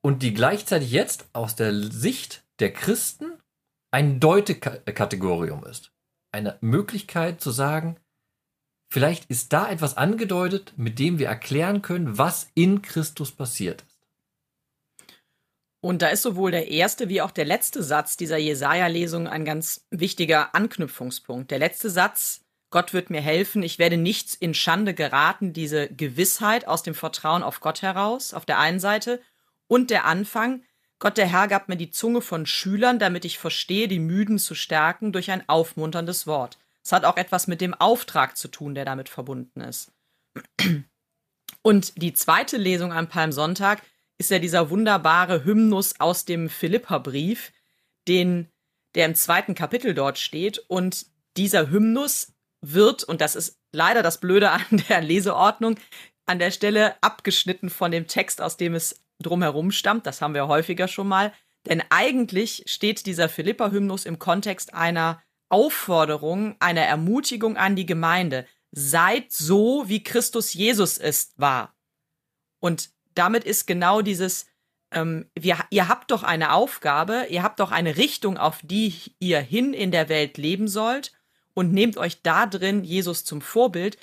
und 0.02 0.22
die 0.22 0.34
gleichzeitig 0.34 0.90
jetzt 0.90 1.26
aus 1.32 1.56
der 1.56 1.74
Sicht 1.74 2.44
der 2.58 2.72
Christen 2.74 3.32
ein 3.90 4.20
Deutekategorium 4.20 5.64
ist. 5.64 5.92
Eine 6.30 6.58
Möglichkeit 6.60 7.40
zu 7.40 7.50
sagen, 7.50 7.96
vielleicht 8.90 9.30
ist 9.30 9.54
da 9.54 9.70
etwas 9.70 9.96
angedeutet, 9.96 10.74
mit 10.76 10.98
dem 10.98 11.18
wir 11.18 11.28
erklären 11.28 11.80
können, 11.80 12.18
was 12.18 12.50
in 12.54 12.82
Christus 12.82 13.32
passiert 13.32 13.82
ist. 13.82 13.93
Und 15.84 16.00
da 16.00 16.08
ist 16.08 16.22
sowohl 16.22 16.50
der 16.50 16.68
erste 16.68 17.10
wie 17.10 17.20
auch 17.20 17.30
der 17.30 17.44
letzte 17.44 17.82
Satz 17.82 18.16
dieser 18.16 18.38
Jesaja-Lesung 18.38 19.28
ein 19.28 19.44
ganz 19.44 19.84
wichtiger 19.90 20.54
Anknüpfungspunkt. 20.54 21.50
Der 21.50 21.58
letzte 21.58 21.90
Satz, 21.90 22.40
Gott 22.70 22.94
wird 22.94 23.10
mir 23.10 23.20
helfen, 23.20 23.62
ich 23.62 23.78
werde 23.78 23.98
nichts 23.98 24.34
in 24.34 24.54
Schande 24.54 24.94
geraten, 24.94 25.52
diese 25.52 25.88
Gewissheit 25.88 26.66
aus 26.66 26.82
dem 26.84 26.94
Vertrauen 26.94 27.42
auf 27.42 27.60
Gott 27.60 27.82
heraus, 27.82 28.32
auf 28.32 28.46
der 28.46 28.58
einen 28.60 28.80
Seite, 28.80 29.20
und 29.66 29.90
der 29.90 30.06
Anfang, 30.06 30.62
Gott 31.00 31.18
der 31.18 31.26
Herr 31.26 31.48
gab 31.48 31.68
mir 31.68 31.76
die 31.76 31.90
Zunge 31.90 32.22
von 32.22 32.46
Schülern, 32.46 32.98
damit 32.98 33.26
ich 33.26 33.38
verstehe, 33.38 33.86
die 33.86 33.98
Müden 33.98 34.38
zu 34.38 34.54
stärken 34.54 35.12
durch 35.12 35.30
ein 35.30 35.46
aufmunterndes 35.50 36.26
Wort. 36.26 36.56
Es 36.82 36.92
hat 36.92 37.04
auch 37.04 37.18
etwas 37.18 37.46
mit 37.46 37.60
dem 37.60 37.74
Auftrag 37.74 38.38
zu 38.38 38.48
tun, 38.48 38.74
der 38.74 38.86
damit 38.86 39.10
verbunden 39.10 39.60
ist. 39.60 39.92
Und 41.60 42.00
die 42.00 42.14
zweite 42.14 42.56
Lesung 42.56 42.90
am 42.90 43.10
Palmsonntag 43.10 43.82
ist 44.18 44.30
ja 44.30 44.38
dieser 44.38 44.71
wunderbare 44.71 45.44
Hymnus 45.44 46.00
aus 46.00 46.25
dem 46.25 46.49
Philipperbrief, 46.49 47.52
den, 48.06 48.49
der 48.94 49.06
im 49.06 49.14
zweiten 49.14 49.54
Kapitel 49.54 49.94
dort 49.94 50.18
steht. 50.18 50.59
Und 50.68 51.06
dieser 51.37 51.71
Hymnus 51.71 52.33
wird, 52.61 53.04
und 53.04 53.21
das 53.21 53.35
ist 53.35 53.59
leider 53.73 54.02
das 54.02 54.18
Blöde 54.21 54.50
an 54.50 54.62
der 54.88 55.00
Leseordnung, 55.00 55.76
an 56.26 56.38
der 56.38 56.50
Stelle 56.50 56.94
abgeschnitten 57.02 57.71
von 57.71 57.90
dem 57.90 58.06
Text, 58.06 58.40
aus 58.40 58.56
dem 58.56 58.75
es 58.75 59.04
drumherum 59.21 59.71
stammt. 59.71 60.06
Das 60.06 60.23
haben 60.23 60.35
wir 60.35 60.49
häufiger 60.49 60.88
schon 60.88 61.09
mal. 61.09 61.33
Denn 61.66 61.83
eigentlich 61.90 62.64
steht 62.66 63.06
dieser 63.06 63.28
Philippa-Hymnus 63.28 64.04
im 64.04 64.18
Kontext 64.18 64.75
einer 64.75 65.23
Aufforderung, 65.49 66.56
einer 66.61 66.83
Ermutigung 66.83 67.56
an 67.56 67.76
die 67.76 67.87
Gemeinde. 67.87 68.47
Seid 68.73 69.33
so, 69.33 69.85
wie 69.87 70.02
Christus 70.02 70.52
Jesus 70.52 70.99
ist, 70.99 71.38
war. 71.38 71.75
Und 72.61 72.90
damit 73.14 73.44
ist 73.44 73.66
genau 73.66 74.02
dieses, 74.02 74.47
ähm, 74.92 75.30
wir, 75.38 75.59
ihr 75.71 75.88
habt 75.88 76.11
doch 76.11 76.23
eine 76.23 76.52
Aufgabe, 76.52 77.26
ihr 77.30 77.42
habt 77.42 77.61
doch 77.61 77.71
eine 77.71 77.97
Richtung, 77.97 78.38
auf 78.38 78.61
die 78.62 78.94
ihr 79.18 79.40
hin 79.40 79.75
in 79.75 79.90
der 79.90 80.09
Welt 80.09 80.38
leben 80.38 80.68
sollt 80.68 81.12
und 81.54 81.73
nehmt 81.73 81.97
euch 81.97 82.23
da 82.23 82.47
drin 82.47 82.85
Jesus 82.85 83.25
zum 83.25 83.40
Vorbild. 83.40 83.99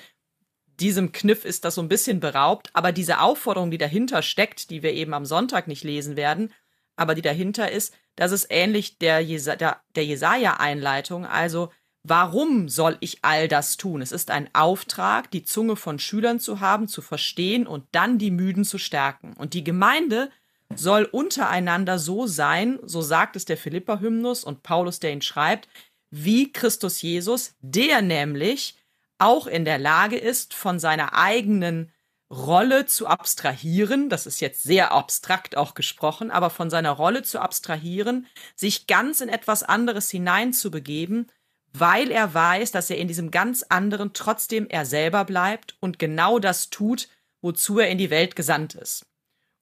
Diesem 0.80 1.12
Kniff 1.12 1.44
ist 1.44 1.64
das 1.64 1.74
so 1.74 1.82
ein 1.82 1.88
bisschen 1.88 2.20
beraubt, 2.20 2.70
aber 2.72 2.92
diese 2.92 3.20
Aufforderung, 3.20 3.70
die 3.70 3.78
dahinter 3.78 4.22
steckt, 4.22 4.70
die 4.70 4.82
wir 4.82 4.92
eben 4.92 5.14
am 5.14 5.26
Sonntag 5.26 5.68
nicht 5.68 5.84
lesen 5.84 6.16
werden, 6.16 6.52
aber 6.96 7.14
die 7.14 7.22
dahinter 7.22 7.70
ist, 7.70 7.94
das 8.16 8.32
ist 8.32 8.46
ähnlich 8.50 8.98
der, 8.98 9.20
Jesa 9.20 9.56
der, 9.56 9.80
der 9.94 10.04
Jesaja-Einleitung, 10.04 11.26
also 11.26 11.70
Warum 12.04 12.68
soll 12.68 12.96
ich 13.00 13.18
all 13.22 13.46
das 13.46 13.76
tun? 13.76 14.02
Es 14.02 14.10
ist 14.10 14.30
ein 14.30 14.50
Auftrag, 14.54 15.30
die 15.30 15.44
Zunge 15.44 15.76
von 15.76 16.00
Schülern 16.00 16.40
zu 16.40 16.58
haben, 16.58 16.88
zu 16.88 17.00
verstehen 17.00 17.66
und 17.66 17.84
dann 17.92 18.18
die 18.18 18.32
Müden 18.32 18.64
zu 18.64 18.78
stärken. 18.78 19.34
Und 19.34 19.54
die 19.54 19.62
Gemeinde 19.62 20.30
soll 20.74 21.04
untereinander 21.04 21.98
so 21.98 22.26
sein, 22.26 22.80
so 22.82 23.02
sagt 23.02 23.36
es 23.36 23.44
der 23.44 23.56
Philippa-Hymnus 23.56 24.42
und 24.42 24.62
Paulus, 24.62 24.98
der 24.98 25.12
ihn 25.12 25.22
schreibt, 25.22 25.68
wie 26.10 26.52
Christus 26.52 27.02
Jesus, 27.02 27.54
der 27.60 28.02
nämlich 28.02 28.76
auch 29.18 29.46
in 29.46 29.64
der 29.64 29.78
Lage 29.78 30.16
ist, 30.16 30.54
von 30.54 30.80
seiner 30.80 31.14
eigenen 31.14 31.92
Rolle 32.32 32.86
zu 32.86 33.06
abstrahieren, 33.06 34.08
das 34.08 34.26
ist 34.26 34.40
jetzt 34.40 34.62
sehr 34.62 34.90
abstrakt 34.92 35.56
auch 35.56 35.74
gesprochen, 35.74 36.30
aber 36.30 36.48
von 36.48 36.70
seiner 36.70 36.92
Rolle 36.92 37.22
zu 37.22 37.38
abstrahieren, 37.38 38.26
sich 38.56 38.86
ganz 38.86 39.20
in 39.20 39.28
etwas 39.28 39.62
anderes 39.62 40.10
hineinzubegeben, 40.10 41.30
weil 41.72 42.10
er 42.10 42.34
weiß, 42.34 42.72
dass 42.72 42.90
er 42.90 42.98
in 42.98 43.08
diesem 43.08 43.30
ganz 43.30 43.64
anderen 43.68 44.12
trotzdem 44.12 44.66
er 44.68 44.84
selber 44.84 45.24
bleibt 45.24 45.76
und 45.80 45.98
genau 45.98 46.38
das 46.38 46.70
tut, 46.70 47.08
wozu 47.40 47.78
er 47.78 47.88
in 47.88 47.98
die 47.98 48.10
Welt 48.10 48.36
gesandt 48.36 48.74
ist. 48.74 49.06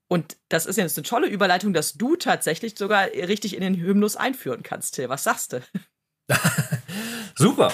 Und 0.09 0.37
das 0.49 0.67
ist 0.67 0.77
jetzt 0.77 0.99
eine 0.99 1.07
tolle 1.07 1.29
Überleitung, 1.29 1.73
dass 1.73 1.95
du 1.95 2.17
tatsächlich 2.17 2.77
sogar 2.77 3.07
richtig 3.07 3.55
in 3.55 3.61
den 3.61 3.77
Hymnus 3.77 4.17
einführen 4.17 4.65
kannst, 4.65 4.97
Till. 4.97 5.09
Was 5.09 5.23
sagst 5.23 5.53
du? 5.53 5.63
Super. 7.37 7.73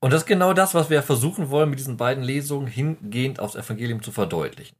Und 0.00 0.12
das 0.12 0.22
ist 0.22 0.26
genau 0.26 0.52
das, 0.52 0.74
was 0.74 0.90
wir 0.90 1.02
versuchen 1.02 1.48
wollen, 1.48 1.70
mit 1.70 1.78
diesen 1.78 1.96
beiden 1.96 2.24
Lesungen 2.24 2.66
hingehend 2.66 3.40
aufs 3.40 3.54
Evangelium 3.54 4.02
zu 4.02 4.12
verdeutlichen. 4.12 4.76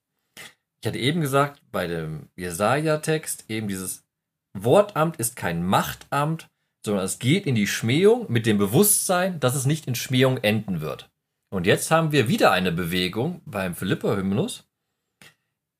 Ich 0.83 0.89
hatte 0.89 0.99
eben 0.99 1.21
gesagt, 1.21 1.63
bei 1.71 1.87
dem 1.87 2.29
Jesaja-Text 2.37 3.45
eben 3.49 3.69
dieses 3.69 4.05
Wortamt 4.53 5.17
ist 5.17 5.37
kein 5.37 5.65
Machtamt, 5.65 6.49
sondern 6.85 7.05
es 7.05 7.19
geht 7.19 7.47
in 7.47 7.55
die 7.55 7.67
Schmähung 7.67 8.31
mit 8.31 8.47
dem 8.47 8.59
Bewusstsein, 8.59 9.41
dass 9.41 9.55
es 9.55 9.67
nicht 9.67 9.87
in 9.87 9.95
Schmähung 9.95 10.39
enden 10.39 10.81
wird. 10.81 11.11
Und 11.53 11.67
jetzt 11.67 11.91
haben 11.91 12.13
wir 12.13 12.29
wieder 12.29 12.51
eine 12.51 12.73
Bewegung 12.73 13.43
beim 13.45 13.75
Philippa-Hymnus. 13.75 14.69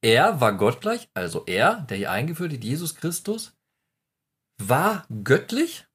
Er 0.05 0.41
war 0.41 0.57
gottgleich, 0.57 1.09
also 1.15 1.45
er, 1.47 1.87
der 1.89 1.97
hier 1.97 2.11
eingeführt 2.11 2.53
ist, 2.53 2.65
Jesus 2.65 2.95
Christus, 2.95 3.57
war 4.61 5.07
göttlich, 5.25 5.87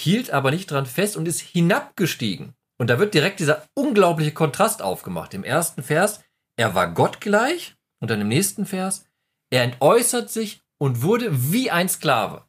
hielt 0.00 0.30
aber 0.30 0.50
nicht 0.50 0.70
dran 0.70 0.86
fest 0.86 1.16
und 1.16 1.26
ist 1.26 1.40
hinabgestiegen. 1.40 2.54
Und 2.78 2.90
da 2.90 2.98
wird 2.98 3.14
direkt 3.14 3.40
dieser 3.40 3.66
unglaubliche 3.74 4.32
Kontrast 4.32 4.82
aufgemacht. 4.82 5.34
Im 5.34 5.44
ersten 5.44 5.82
Vers, 5.82 6.22
er 6.56 6.74
war 6.74 6.92
gottgleich 6.92 7.76
und 8.00 8.10
dann 8.10 8.20
im 8.20 8.28
nächsten 8.28 8.66
Vers, 8.66 9.06
er 9.50 9.62
entäußert 9.62 10.30
sich 10.30 10.62
und 10.78 11.02
wurde 11.02 11.52
wie 11.52 11.70
ein 11.70 11.88
Sklave. 11.88 12.44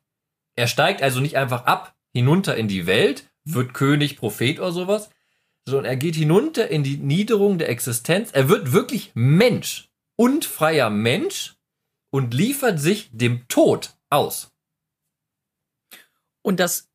Er 0.58 0.68
steigt 0.68 1.02
also 1.02 1.20
nicht 1.20 1.38
einfach 1.38 1.66
ab 1.66 1.95
hinunter 2.16 2.56
in 2.56 2.70
die 2.70 2.86
Welt, 2.88 3.30
wird 3.44 3.74
König, 3.74 4.16
Prophet 4.16 4.60
oder 4.60 4.72
sowas, 4.72 5.10
sondern 5.66 5.86
er 5.86 5.98
geht 5.98 6.16
hinunter 6.16 6.70
in 6.70 6.82
die 6.82 6.96
Niederung 6.96 7.58
der 7.58 7.70
Existenz. 7.70 8.32
Er 8.32 8.48
wird 8.48 8.72
wirklich 8.72 9.12
Mensch 9.16 9.90
und 10.16 10.46
freier 10.46 10.90
Mensch 10.90 11.56
und 12.12 12.34
liefert 12.34 12.80
sich 12.80 13.10
dem 13.12 13.48
Tod 13.50 13.98
aus. 14.10 14.54
Und 16.42 16.62
das 16.62 16.90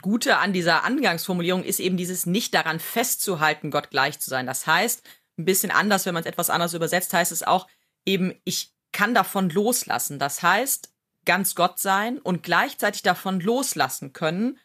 Gute 0.00 0.38
an 0.38 0.54
dieser 0.54 0.84
Angangsformulierung 0.84 1.62
ist 1.62 1.78
eben 1.78 1.98
dieses 1.98 2.24
nicht 2.24 2.54
daran 2.54 2.80
festzuhalten, 2.80 3.70
Gott 3.70 3.90
gleich 3.90 4.18
zu 4.18 4.30
sein. 4.30 4.46
Das 4.46 4.66
heißt, 4.66 5.02
ein 5.36 5.44
bisschen 5.44 5.70
anders, 5.70 6.06
wenn 6.06 6.14
man 6.14 6.22
es 6.22 6.28
etwas 6.28 6.48
anders 6.48 6.72
übersetzt, 6.72 7.12
heißt 7.12 7.32
es 7.32 7.42
auch 7.42 7.68
eben, 8.06 8.32
ich 8.44 8.72
kann 8.92 9.14
davon 9.14 9.50
loslassen. 9.50 10.18
Das 10.18 10.42
heißt, 10.42 10.91
ganz 11.24 11.54
Gott 11.54 11.78
sein 11.78 12.18
und 12.18 12.42
gleichzeitig 12.42 13.02
davon 13.02 13.40
loslassen 13.40 14.12
können, 14.12 14.58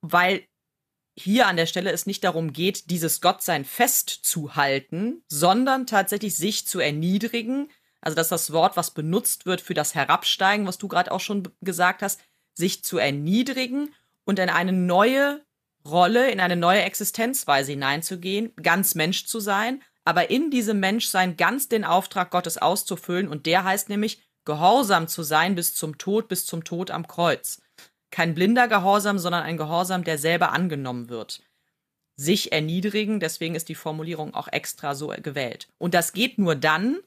weil 0.00 0.46
hier 1.14 1.46
an 1.46 1.56
der 1.56 1.66
Stelle 1.66 1.92
es 1.92 2.06
nicht 2.06 2.24
darum 2.24 2.52
geht, 2.52 2.90
dieses 2.90 3.20
Gottsein 3.20 3.64
festzuhalten, 3.64 5.22
sondern 5.28 5.86
tatsächlich 5.86 6.36
sich 6.36 6.66
zu 6.66 6.80
erniedrigen. 6.80 7.70
Also, 8.00 8.16
dass 8.16 8.28
das 8.28 8.52
Wort, 8.52 8.76
was 8.76 8.92
benutzt 8.92 9.46
wird 9.46 9.60
für 9.60 9.74
das 9.74 9.94
Herabsteigen, 9.94 10.66
was 10.66 10.78
du 10.78 10.88
gerade 10.88 11.12
auch 11.12 11.20
schon 11.20 11.48
gesagt 11.60 12.02
hast, 12.02 12.20
sich 12.54 12.82
zu 12.82 12.98
erniedrigen 12.98 13.94
und 14.24 14.38
in 14.38 14.48
eine 14.50 14.72
neue 14.72 15.44
Rolle, 15.84 16.30
in 16.30 16.40
eine 16.40 16.56
neue 16.56 16.82
Existenzweise 16.82 17.72
hineinzugehen, 17.72 18.54
ganz 18.56 18.94
Mensch 18.94 19.26
zu 19.26 19.40
sein, 19.40 19.82
aber 20.04 20.30
in 20.30 20.50
diesem 20.50 20.80
Menschsein 20.80 21.36
ganz 21.36 21.68
den 21.68 21.84
Auftrag 21.84 22.30
Gottes 22.30 22.58
auszufüllen 22.58 23.28
und 23.28 23.46
der 23.46 23.64
heißt 23.64 23.88
nämlich 23.88 24.22
gehorsam 24.44 25.08
zu 25.08 25.22
sein 25.22 25.54
bis 25.54 25.74
zum 25.74 25.98
Tod, 25.98 26.28
bis 26.28 26.46
zum 26.46 26.64
Tod 26.64 26.90
am 26.90 27.06
Kreuz. 27.06 27.62
Kein 28.10 28.34
blinder 28.34 28.68
Gehorsam, 28.68 29.18
sondern 29.18 29.42
ein 29.42 29.56
Gehorsam, 29.56 30.04
der 30.04 30.18
selber 30.18 30.52
angenommen 30.52 31.08
wird. 31.08 31.42
Sich 32.16 32.52
erniedrigen, 32.52 33.20
deswegen 33.20 33.54
ist 33.54 33.68
die 33.68 33.74
Formulierung 33.74 34.34
auch 34.34 34.48
extra 34.48 34.94
so 34.94 35.08
gewählt. 35.08 35.68
Und 35.78 35.94
das 35.94 36.12
geht 36.12 36.38
nur 36.38 36.54
dann, 36.54 36.98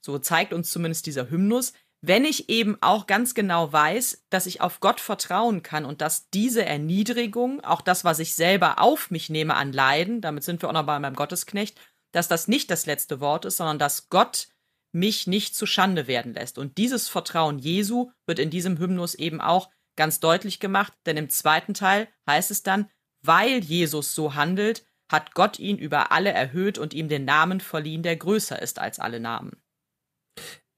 so 0.00 0.18
zeigt 0.18 0.52
uns 0.52 0.70
zumindest 0.70 1.06
dieser 1.06 1.30
Hymnus, 1.30 1.72
wenn 2.04 2.24
ich 2.24 2.48
eben 2.48 2.76
auch 2.80 3.06
ganz 3.06 3.32
genau 3.32 3.72
weiß, 3.72 4.24
dass 4.28 4.46
ich 4.46 4.60
auf 4.60 4.80
Gott 4.80 5.00
vertrauen 5.00 5.62
kann 5.62 5.84
und 5.84 6.00
dass 6.00 6.28
diese 6.30 6.64
Erniedrigung, 6.64 7.62
auch 7.62 7.80
das, 7.80 8.04
was 8.04 8.18
ich 8.18 8.34
selber 8.34 8.80
auf 8.80 9.12
mich 9.12 9.30
nehme 9.30 9.54
an 9.54 9.72
Leiden, 9.72 10.20
damit 10.20 10.42
sind 10.42 10.60
wir 10.60 10.68
auch 10.68 10.72
noch 10.72 10.86
bei 10.86 10.98
meinem 10.98 11.14
Gottesknecht, 11.14 11.78
dass 12.10 12.26
das 12.26 12.48
nicht 12.48 12.72
das 12.72 12.86
letzte 12.86 13.20
Wort 13.20 13.44
ist, 13.44 13.58
sondern 13.58 13.78
dass 13.78 14.08
Gott 14.08 14.48
mich 14.92 15.26
nicht 15.26 15.54
zu 15.54 15.66
Schande 15.66 16.06
werden 16.06 16.34
lässt. 16.34 16.58
Und 16.58 16.78
dieses 16.78 17.08
Vertrauen 17.08 17.58
Jesu 17.58 18.10
wird 18.26 18.38
in 18.38 18.50
diesem 18.50 18.78
Hymnus 18.78 19.14
eben 19.14 19.40
auch 19.40 19.70
ganz 19.96 20.20
deutlich 20.20 20.60
gemacht, 20.60 20.92
denn 21.06 21.16
im 21.16 21.28
zweiten 21.28 21.74
Teil 21.74 22.08
heißt 22.26 22.50
es 22.50 22.62
dann, 22.62 22.88
weil 23.24 23.62
Jesus 23.62 24.14
so 24.14 24.34
handelt, 24.34 24.84
hat 25.10 25.34
Gott 25.34 25.58
ihn 25.58 25.78
über 25.78 26.12
alle 26.12 26.32
erhöht 26.32 26.78
und 26.78 26.94
ihm 26.94 27.08
den 27.08 27.24
Namen 27.24 27.60
verliehen, 27.60 28.02
der 28.02 28.16
größer 28.16 28.60
ist 28.60 28.78
als 28.78 28.98
alle 28.98 29.20
Namen. 29.20 29.62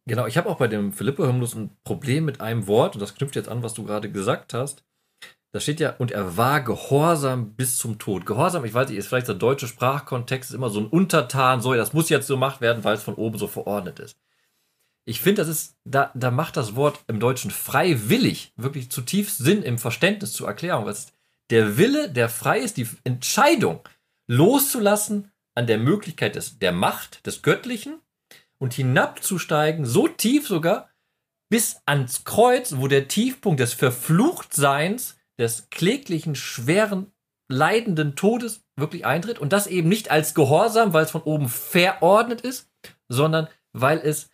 Genau, 0.07 0.27
ich 0.27 0.37
habe 0.37 0.51
auch 0.51 0.59
bei 0.59 0.69
dem 0.69 0.93
Philippe-Hymnus 0.93 1.55
ein 1.55 1.77
Problem 1.85 2.25
mit 2.25 2.41
einem 2.41 2.67
Wort, 2.67 2.95
und 2.95 3.01
das 3.01 3.15
knüpft 3.15 3.37
jetzt 3.37 3.49
an, 3.49 3.63
was 3.63 3.75
du 3.75 3.85
gerade 3.85 4.11
gesagt 4.11 4.53
hast. 4.53 4.85
Da 5.55 5.61
steht 5.61 5.79
ja, 5.79 5.91
und 5.99 6.11
er 6.11 6.37
war 6.37 6.63
gehorsam 6.63 7.55
bis 7.55 7.77
zum 7.77 8.01
Tod. 8.01 8.27
Gehorsam, 8.27 8.65
ich 8.65 8.75
weiß 8.75 8.89
nicht, 8.89 8.99
ist 8.99 9.07
vielleicht 9.07 9.29
der 9.29 9.37
deutsche 9.37 9.69
Sprachkontext 9.69 10.51
ist 10.51 10.57
immer 10.57 10.69
so 10.69 10.81
ein 10.81 10.89
Untertan, 10.89 11.61
so, 11.61 11.73
das 11.75 11.93
muss 11.93 12.09
jetzt 12.09 12.27
so 12.27 12.35
gemacht 12.35 12.61
werden, 12.61 12.83
weil 12.83 12.97
es 12.97 13.05
von 13.05 13.15
oben 13.15 13.39
so 13.39 13.47
verordnet 13.47 14.01
ist. 14.01 14.19
ich 15.05 15.21
finde, 15.21 15.43
das 15.43 15.49
ist, 15.49 15.77
da, 15.85 16.11
da 16.15 16.33
macht 16.33 16.57
das 16.57 16.75
Wort 16.75 17.05
im 17.07 17.21
Deutschen 17.21 17.53
freiwillig 17.53 18.53
wirklich 18.57 18.91
zutiefst 18.91 19.39
Sinn 19.39 19.63
im 19.63 19.79
Verständnis 19.79 20.33
zur 20.33 20.49
Erklärung. 20.49 20.87
Was 20.87 21.13
der 21.51 21.79
Wille, 21.79 22.11
der 22.11 22.29
frei 22.29 22.59
ist, 22.59 22.77
die 22.77 22.89
Entscheidung 23.05 23.79
loszulassen 24.27 25.31
an 25.55 25.69
der 25.69 25.79
Möglichkeit 25.79 26.35
des, 26.35 26.59
der 26.59 26.73
Macht, 26.73 27.25
des 27.27 27.43
Göttlichen 27.43 28.01
und 28.59 28.75
hinabzusteigen, 28.75 29.87
so 29.87 30.09
tief 30.09 30.49
sogar, 30.49 30.91
bis 31.49 31.81
ans 31.87 32.25
Kreuz, 32.25 32.75
wo 32.79 32.89
der 32.89 33.07
Tiefpunkt 33.07 33.61
des 33.61 33.73
Verfluchtseins, 33.73 35.17
des 35.39 35.71
kläglichen, 35.71 36.35
schweren, 36.35 37.13
leidenden 37.49 38.17
Todes 38.17 38.65
wirklich 38.77 39.07
eintritt. 39.07 39.39
Und 39.39 39.53
das 39.53 39.67
eben 39.67 39.89
nicht 39.89 40.11
als 40.11 40.35
Gehorsam, 40.35 40.93
weil 40.93 41.05
es 41.05 41.11
von 41.11 41.23
oben 41.23 41.49
verordnet 41.49 42.41
ist, 42.41 42.71
sondern 43.09 43.49
weil 43.73 43.99
es 43.99 44.31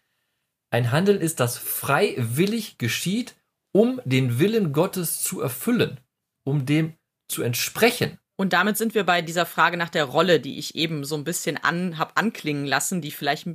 ein 0.71 0.93
Handeln 0.93 1.21
ist, 1.21 1.41
das 1.41 1.59
freiwillig 1.59 2.79
geschieht, 2.79 3.37
um 3.73 4.01
den 4.05 4.39
Willen 4.39 4.73
Gottes 4.73 5.23
zu 5.23 5.41
erfüllen, 5.41 6.01
um 6.45 6.67
dem 6.67 6.95
zu 7.29 7.43
entsprechen. 7.43 8.19
Und 8.37 8.53
damit 8.53 8.79
sind 8.79 8.95
wir 8.95 9.05
bei 9.05 9.21
dieser 9.21 9.47
Frage 9.47 9.77
nach 9.77 9.91
der 9.91 10.05
Rolle, 10.05 10.41
die 10.41 10.59
ich 10.59 10.75
eben 10.75 11.05
so 11.05 11.15
ein 11.15 11.25
bisschen 11.25 11.57
an, 11.59 11.99
hab 11.99 12.19
anklingen 12.19 12.65
lassen, 12.65 13.03
die 13.03 13.11
vielleicht 13.11 13.47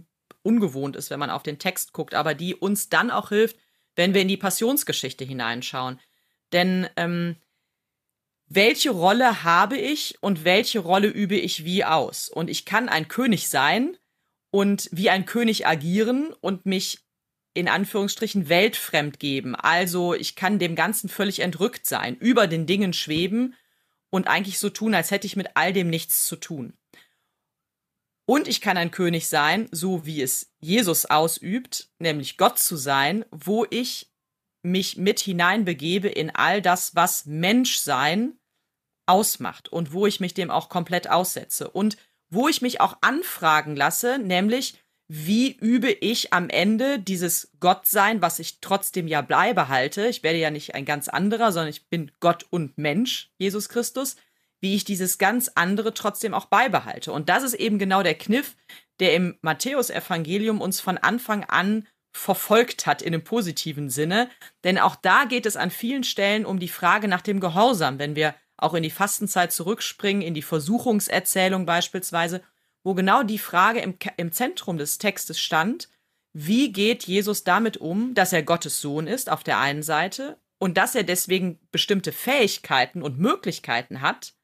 ungewohnt 0.43 0.95
ist, 0.95 1.09
wenn 1.09 1.19
man 1.19 1.31
auf 1.31 1.43
den 1.43 1.57
Text 1.57 1.91
guckt, 1.91 2.13
aber 2.13 2.35
die 2.35 2.53
uns 2.53 2.89
dann 2.89 3.09
auch 3.09 3.29
hilft, 3.29 3.57
wenn 3.95 4.13
wir 4.13 4.21
in 4.21 4.27
die 4.27 4.37
Passionsgeschichte 4.37 5.25
hineinschauen. 5.25 5.99
Denn 6.55 6.87
ähm, 6.95 7.35
welche 8.47 8.91
Rolle 8.91 9.43
habe 9.43 9.77
ich 9.77 10.17
und 10.21 10.45
welche 10.45 10.79
Rolle 10.79 11.07
übe 11.07 11.35
ich 11.35 11.65
wie 11.65 11.83
aus? 11.83 12.29
Und 12.29 12.49
ich 12.49 12.63
kann 12.63 12.87
ein 12.87 13.09
König 13.09 13.49
sein 13.49 13.97
und 14.51 14.87
wie 14.93 15.09
ein 15.09 15.25
König 15.25 15.67
agieren 15.67 16.33
und 16.39 16.65
mich 16.65 16.99
in 17.53 17.67
Anführungsstrichen 17.67 18.47
weltfremd 18.47 19.19
geben. 19.19 19.53
Also 19.55 20.13
ich 20.13 20.37
kann 20.37 20.57
dem 20.57 20.75
Ganzen 20.75 21.09
völlig 21.09 21.39
entrückt 21.39 21.85
sein, 21.85 22.15
über 22.15 22.47
den 22.47 22.65
Dingen 22.65 22.93
schweben 22.93 23.55
und 24.09 24.29
eigentlich 24.29 24.57
so 24.57 24.69
tun, 24.69 24.95
als 24.95 25.11
hätte 25.11 25.27
ich 25.27 25.35
mit 25.35 25.49
all 25.55 25.73
dem 25.73 25.89
nichts 25.89 26.25
zu 26.25 26.37
tun. 26.37 26.73
Und 28.25 28.47
ich 28.47 28.61
kann 28.61 28.77
ein 28.77 28.91
König 28.91 29.27
sein, 29.27 29.67
so 29.71 30.05
wie 30.05 30.21
es 30.21 30.53
Jesus 30.61 31.05
ausübt, 31.05 31.89
nämlich 31.99 32.37
Gott 32.37 32.59
zu 32.59 32.77
sein, 32.77 33.25
wo 33.31 33.65
ich 33.69 34.09
mich 34.65 34.97
mit 34.97 35.19
hineinbegebe 35.19 36.09
in 36.09 36.29
all 36.29 36.61
das, 36.61 36.95
was 36.95 37.25
Menschsein 37.25 38.37
ausmacht 39.05 39.69
und 39.69 39.93
wo 39.93 40.07
ich 40.07 40.19
mich 40.19 40.33
dem 40.33 40.51
auch 40.51 40.69
komplett 40.69 41.09
aussetze 41.09 41.69
und 41.69 41.97
wo 42.29 42.47
ich 42.47 42.61
mich 42.61 42.81
auch 42.81 42.97
anfragen 43.01 43.75
lasse, 43.75 44.17
nämlich 44.17 44.79
wie 45.07 45.51
übe 45.51 45.91
ich 45.91 46.33
am 46.33 46.49
Ende 46.49 46.97
dieses 46.97 47.51
Gottsein, 47.59 48.23
was 48.23 48.39
ich 48.39 48.59
trotzdem 48.59 49.07
ja 49.07 49.21
beibehalte. 49.21 50.07
Ich 50.07 50.23
werde 50.23 50.39
ja 50.39 50.49
nicht 50.49 50.73
ein 50.73 50.85
ganz 50.85 51.07
anderer, 51.07 51.51
sondern 51.51 51.69
ich 51.69 51.87
bin 51.87 52.11
Gott 52.19 52.47
und 52.49 52.79
Mensch, 52.79 53.29
Jesus 53.37 53.69
Christus 53.69 54.15
wie 54.65 54.73
ich 54.73 54.83
dieses 54.83 55.19
ganz 55.19 55.51
andere 55.53 55.93
trotzdem 55.93 56.33
auch 56.33 56.45
beibehalte. 56.45 57.11
Und 57.11 57.29
das 57.29 57.43
ist 57.43 57.53
eben 57.53 57.77
genau 57.77 58.01
der 58.01 58.15
Kniff, 58.15 58.55
der 58.99 59.13
im 59.13 59.37
Matthäusevangelium 59.41 60.59
uns 60.59 60.79
von 60.79 60.97
Anfang 60.97 61.43
an 61.43 61.87
verfolgt 62.15 62.85
hat 62.85 63.01
in 63.01 63.13
einem 63.13 63.23
positiven 63.23 63.89
Sinne. 63.89 64.29
Denn 64.63 64.77
auch 64.77 64.95
da 64.95 65.25
geht 65.25 65.45
es 65.45 65.57
an 65.57 65.69
vielen 65.69 66.03
Stellen 66.03 66.45
um 66.45 66.59
die 66.59 66.69
Frage 66.69 67.07
nach 67.07 67.21
dem 67.21 67.39
Gehorsam. 67.39 67.99
Wenn 67.99 68.15
wir 68.15 68.35
auch 68.57 68.73
in 68.73 68.83
die 68.83 68.89
Fastenzeit 68.89 69.51
zurückspringen, 69.51 70.21
in 70.21 70.33
die 70.33 70.41
Versuchungserzählung 70.41 71.65
beispielsweise, 71.65 72.41
wo 72.83 72.93
genau 72.93 73.23
die 73.23 73.39
Frage 73.39 73.79
im, 73.79 73.97
im 74.17 74.31
Zentrum 74.31 74.77
des 74.77 74.97
Textes 74.97 75.39
stand, 75.39 75.89
wie 76.33 76.71
geht 76.71 77.03
Jesus 77.03 77.43
damit 77.43 77.77
um, 77.77 78.13
dass 78.13 78.33
er 78.33 78.43
Gottes 78.43 78.81
Sohn 78.81 79.07
ist 79.07 79.29
auf 79.29 79.43
der 79.43 79.59
einen 79.59 79.83
Seite 79.83 80.39
und 80.57 80.77
dass 80.77 80.95
er 80.95 81.03
deswegen 81.03 81.59
bestimmte 81.71 82.11
Fähigkeiten 82.11 83.01
und 83.01 83.19
Möglichkeiten 83.19 84.01
hat, 84.01 84.35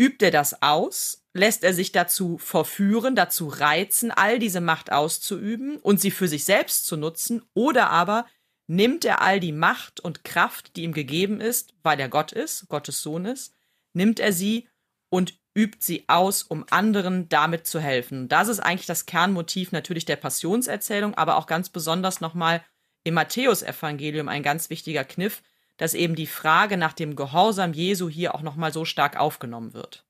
Übt 0.00 0.24
er 0.24 0.30
das 0.30 0.62
aus? 0.62 1.19
Lässt 1.32 1.62
er 1.62 1.72
sich 1.72 1.92
dazu 1.92 2.38
verführen, 2.38 3.14
dazu 3.14 3.46
reizen, 3.46 4.10
all 4.10 4.38
diese 4.38 4.60
Macht 4.60 4.90
auszuüben 4.90 5.76
und 5.76 6.00
sie 6.00 6.10
für 6.10 6.26
sich 6.26 6.44
selbst 6.44 6.86
zu 6.86 6.96
nutzen? 6.96 7.42
Oder 7.54 7.90
aber 7.90 8.26
nimmt 8.66 9.04
er 9.04 9.22
all 9.22 9.40
die 9.40 9.52
Macht 9.52 10.00
und 10.00 10.24
Kraft, 10.24 10.76
die 10.76 10.82
ihm 10.82 10.92
gegeben 10.92 11.40
ist, 11.40 11.74
weil 11.82 12.00
er 12.00 12.08
Gott 12.08 12.32
ist, 12.32 12.68
Gottes 12.68 13.02
Sohn 13.02 13.26
ist, 13.26 13.54
nimmt 13.92 14.18
er 14.18 14.32
sie 14.32 14.68
und 15.08 15.34
übt 15.54 15.78
sie 15.80 16.04
aus, 16.08 16.42
um 16.42 16.64
anderen 16.70 17.28
damit 17.28 17.66
zu 17.66 17.80
helfen. 17.80 18.28
Das 18.28 18.48
ist 18.48 18.60
eigentlich 18.60 18.86
das 18.86 19.06
Kernmotiv 19.06 19.72
natürlich 19.72 20.04
der 20.04 20.16
Passionserzählung, 20.16 21.14
aber 21.14 21.36
auch 21.36 21.46
ganz 21.46 21.68
besonders 21.68 22.20
nochmal 22.20 22.64
im 23.02 23.14
Matthäusevangelium 23.14 24.28
ein 24.28 24.42
ganz 24.42 24.70
wichtiger 24.70 25.04
Kniff, 25.04 25.42
dass 25.76 25.94
eben 25.94 26.14
die 26.14 26.26
Frage 26.26 26.76
nach 26.76 26.92
dem 26.92 27.16
Gehorsam 27.16 27.72
Jesu 27.72 28.08
hier 28.08 28.34
auch 28.34 28.42
nochmal 28.42 28.72
so 28.72 28.84
stark 28.84 29.18
aufgenommen 29.18 29.72
wird. 29.72 30.04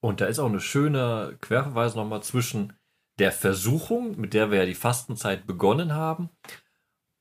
Und 0.00 0.20
da 0.20 0.26
ist 0.26 0.38
auch 0.38 0.48
eine 0.48 0.60
schöne 0.60 1.36
Querverweis 1.40 1.94
nochmal 1.94 2.22
zwischen 2.22 2.72
der 3.18 3.32
Versuchung, 3.32 4.20
mit 4.20 4.34
der 4.34 4.50
wir 4.50 4.58
ja 4.58 4.66
die 4.66 4.74
Fastenzeit 4.74 5.46
begonnen 5.46 5.94
haben, 5.94 6.30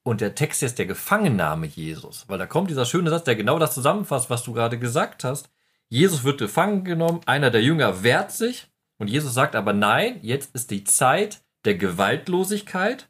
und 0.08 0.22
der 0.22 0.36
Text 0.36 0.62
ist 0.62 0.78
der 0.78 0.86
Gefangennahme 0.86 1.66
Jesus. 1.66 2.26
Weil 2.28 2.38
da 2.38 2.46
kommt 2.46 2.70
dieser 2.70 2.86
schöne 2.86 3.10
Satz, 3.10 3.24
der 3.24 3.36
genau 3.36 3.58
das 3.58 3.74
zusammenfasst, 3.74 4.30
was 4.30 4.44
du 4.44 4.54
gerade 4.54 4.78
gesagt 4.78 5.24
hast. 5.24 5.50
Jesus 5.90 6.24
wird 6.24 6.38
gefangen 6.38 6.84
genommen, 6.84 7.22
einer 7.26 7.50
der 7.50 7.64
Jünger 7.64 8.04
wehrt 8.04 8.32
sich 8.32 8.68
und 8.98 9.08
Jesus 9.08 9.34
sagt 9.34 9.56
aber 9.56 9.74
nein, 9.74 10.20
jetzt 10.22 10.54
ist 10.56 10.70
die 10.70 10.84
Zeit 10.84 11.44
der 11.66 11.76
Gewaltlosigkeit 11.76 13.10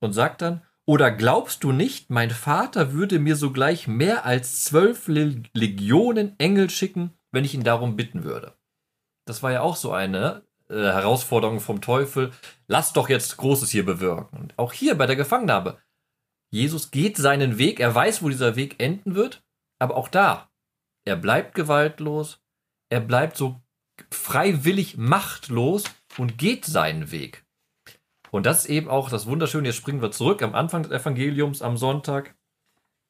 und 0.00 0.12
sagt 0.12 0.42
dann, 0.42 0.62
oder 0.86 1.10
glaubst 1.10 1.64
du 1.64 1.72
nicht, 1.72 2.10
mein 2.10 2.30
Vater 2.30 2.92
würde 2.92 3.18
mir 3.18 3.36
sogleich 3.36 3.88
mehr 3.88 4.26
als 4.26 4.64
zwölf 4.64 5.08
Legionen 5.08 6.38
Engel 6.38 6.68
schicken, 6.68 7.14
wenn 7.32 7.44
ich 7.44 7.54
ihn 7.54 7.64
darum 7.64 7.96
bitten 7.96 8.24
würde? 8.24 8.52
Das 9.24 9.42
war 9.42 9.52
ja 9.52 9.60
auch 9.62 9.76
so 9.76 9.92
eine 9.92 10.42
äh, 10.68 10.74
Herausforderung 10.74 11.60
vom 11.60 11.80
Teufel. 11.80 12.32
Lass 12.66 12.92
doch 12.92 13.08
jetzt 13.08 13.36
Großes 13.36 13.70
hier 13.70 13.84
bewirken. 13.84 14.38
Und 14.38 14.58
auch 14.58 14.72
hier 14.72 14.96
bei 14.96 15.06
der 15.06 15.16
Gefangennahme. 15.16 15.78
Jesus 16.50 16.90
geht 16.90 17.16
seinen 17.16 17.58
Weg, 17.58 17.80
er 17.80 17.94
weiß, 17.94 18.22
wo 18.22 18.28
dieser 18.28 18.54
Weg 18.54 18.80
enden 18.80 19.16
wird, 19.16 19.42
aber 19.80 19.96
auch 19.96 20.06
da, 20.06 20.48
er 21.04 21.16
bleibt 21.16 21.54
gewaltlos, 21.56 22.40
er 22.90 23.00
bleibt 23.00 23.36
so 23.36 23.60
freiwillig 24.12 24.96
machtlos 24.96 25.84
und 26.16 26.38
geht 26.38 26.64
seinen 26.64 27.10
Weg. 27.10 27.44
Und 28.30 28.46
das 28.46 28.64
ist 28.64 28.70
eben 28.70 28.88
auch 28.88 29.10
das 29.10 29.26
Wunderschöne. 29.26 29.68
Jetzt 29.68 29.76
springen 29.76 30.02
wir 30.02 30.10
zurück 30.10 30.42
am 30.42 30.54
Anfang 30.54 30.84
des 30.84 30.92
Evangeliums 30.92 31.62
am 31.62 31.76
Sonntag. 31.76 32.34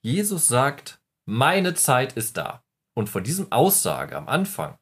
Jesus 0.03 0.49
sagt, 0.49 1.01
meine 1.27 1.75
Zeit 1.75 2.15
ist 2.15 2.37
da. 2.37 2.63
Und 2.95 3.09
von 3.09 3.25
diesem 3.25 3.51
Aussage 3.51 4.17
am 4.17 4.29
Anfang 4.29 4.79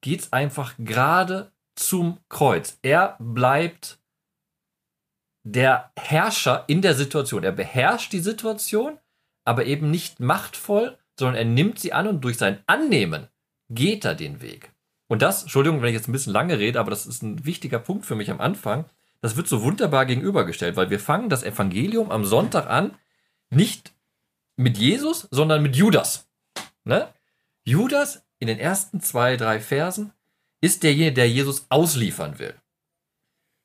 geht 0.00 0.20
es 0.20 0.32
einfach 0.32 0.74
gerade 0.78 1.52
zum 1.74 2.18
Kreuz. 2.28 2.78
Er 2.82 3.16
bleibt 3.18 3.98
der 5.42 5.92
Herrscher 5.96 6.64
in 6.66 6.82
der 6.82 6.94
Situation. 6.94 7.44
Er 7.44 7.52
beherrscht 7.52 8.12
die 8.12 8.20
Situation, 8.20 8.98
aber 9.44 9.66
eben 9.66 9.90
nicht 9.90 10.20
machtvoll, 10.20 10.98
sondern 11.18 11.36
er 11.36 11.44
nimmt 11.44 11.78
sie 11.78 11.92
an 11.92 12.06
und 12.06 12.22
durch 12.22 12.38
sein 12.38 12.62
Annehmen 12.66 13.28
geht 13.68 14.04
er 14.04 14.14
den 14.14 14.40
Weg. 14.40 14.72
Und 15.08 15.22
das, 15.22 15.42
Entschuldigung, 15.42 15.82
wenn 15.82 15.88
ich 15.88 15.94
jetzt 15.94 16.08
ein 16.08 16.12
bisschen 16.12 16.32
lange 16.32 16.58
rede, 16.58 16.78
aber 16.78 16.90
das 16.90 17.06
ist 17.06 17.22
ein 17.22 17.44
wichtiger 17.44 17.78
Punkt 17.78 18.06
für 18.06 18.14
mich 18.14 18.30
am 18.30 18.40
Anfang 18.40 18.84
das 19.20 19.36
wird 19.36 19.48
so 19.48 19.62
wunderbar 19.62 20.06
gegenübergestellt, 20.06 20.76
weil 20.76 20.90
wir 20.90 21.00
fangen 21.00 21.28
das 21.28 21.42
Evangelium 21.42 22.10
am 22.10 22.24
Sonntag 22.24 22.68
an, 22.68 22.96
nicht 23.50 23.92
mit 24.56 24.78
Jesus, 24.78 25.28
sondern 25.30 25.62
mit 25.62 25.76
Judas. 25.76 26.28
Ne? 26.84 27.12
Judas 27.64 28.24
in 28.40 28.48
den 28.48 28.58
ersten 28.58 29.00
zwei, 29.00 29.36
drei 29.36 29.60
Versen 29.60 30.12
ist 30.60 30.82
derjenige, 30.82 31.14
der 31.14 31.30
Jesus 31.30 31.66
ausliefern 31.68 32.38
will. 32.38 32.54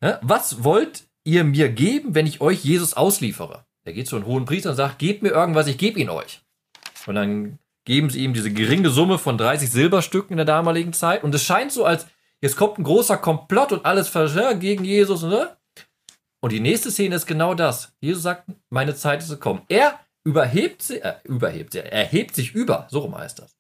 Ne? 0.02 0.20
Was 0.22 0.64
wollt 0.64 1.06
ihr 1.24 1.44
mir 1.44 1.70
geben, 1.70 2.14
wenn 2.14 2.28
ich 2.28 2.42
euch 2.42 2.64
Jesus 2.64 2.94
ausliefere? 2.94 3.66
Er 3.84 3.94
geht 3.94 4.08
zu 4.08 4.16
einem 4.16 4.26
hohen 4.26 4.46
Priester 4.46 4.72
und 4.72 4.76
sagt, 4.76 5.00
gebt 5.00 5.24
mir 5.24 5.30
irgendwas, 5.30 5.68
ich 5.68 5.78
gebe 5.78 6.00
ihn 6.00 6.10
euch. 6.10 6.42
Und 7.08 7.16
dann 7.16 7.60
geben 7.86 8.10
sie 8.10 8.24
ihm 8.24 8.34
diese 8.34 8.52
geringe 8.52 8.90
Summe 8.90 9.18
von 9.18 9.38
30 9.38 9.70
Silberstücken 9.70 10.32
in 10.32 10.38
der 10.38 10.46
damaligen 10.46 10.94
Zeit. 10.94 11.24
Und 11.24 11.34
es 11.36 11.44
scheint 11.44 11.72
so, 11.72 11.86
als 11.86 12.08
Jetzt 12.46 12.58
kommt 12.58 12.78
ein 12.78 12.84
großer 12.84 13.18
Komplott 13.18 13.72
und 13.72 13.86
alles 13.86 14.12
gegen 14.60 14.84
Jesus, 14.84 15.24
ne? 15.24 15.58
Und 16.42 16.52
die 16.52 16.60
nächste 16.60 16.92
Szene 16.92 17.16
ist 17.16 17.26
genau 17.26 17.56
das. 17.56 17.94
Jesus 18.02 18.22
sagt, 18.22 18.48
meine 18.70 18.94
Zeit 18.94 19.24
ist 19.24 19.30
gekommen. 19.30 19.64
Er 19.68 20.00
überhebt 20.24 20.84
sie, 20.84 21.02
äh, 21.02 21.16
überhebt 21.24 21.74
sie, 21.74 21.80
er 21.80 22.06
hebt 22.06 22.36
sich 22.36 22.54
über, 22.54 22.88
so 22.92 23.00
rum 23.00 23.18
heißt 23.18 23.40
das. 23.40 23.58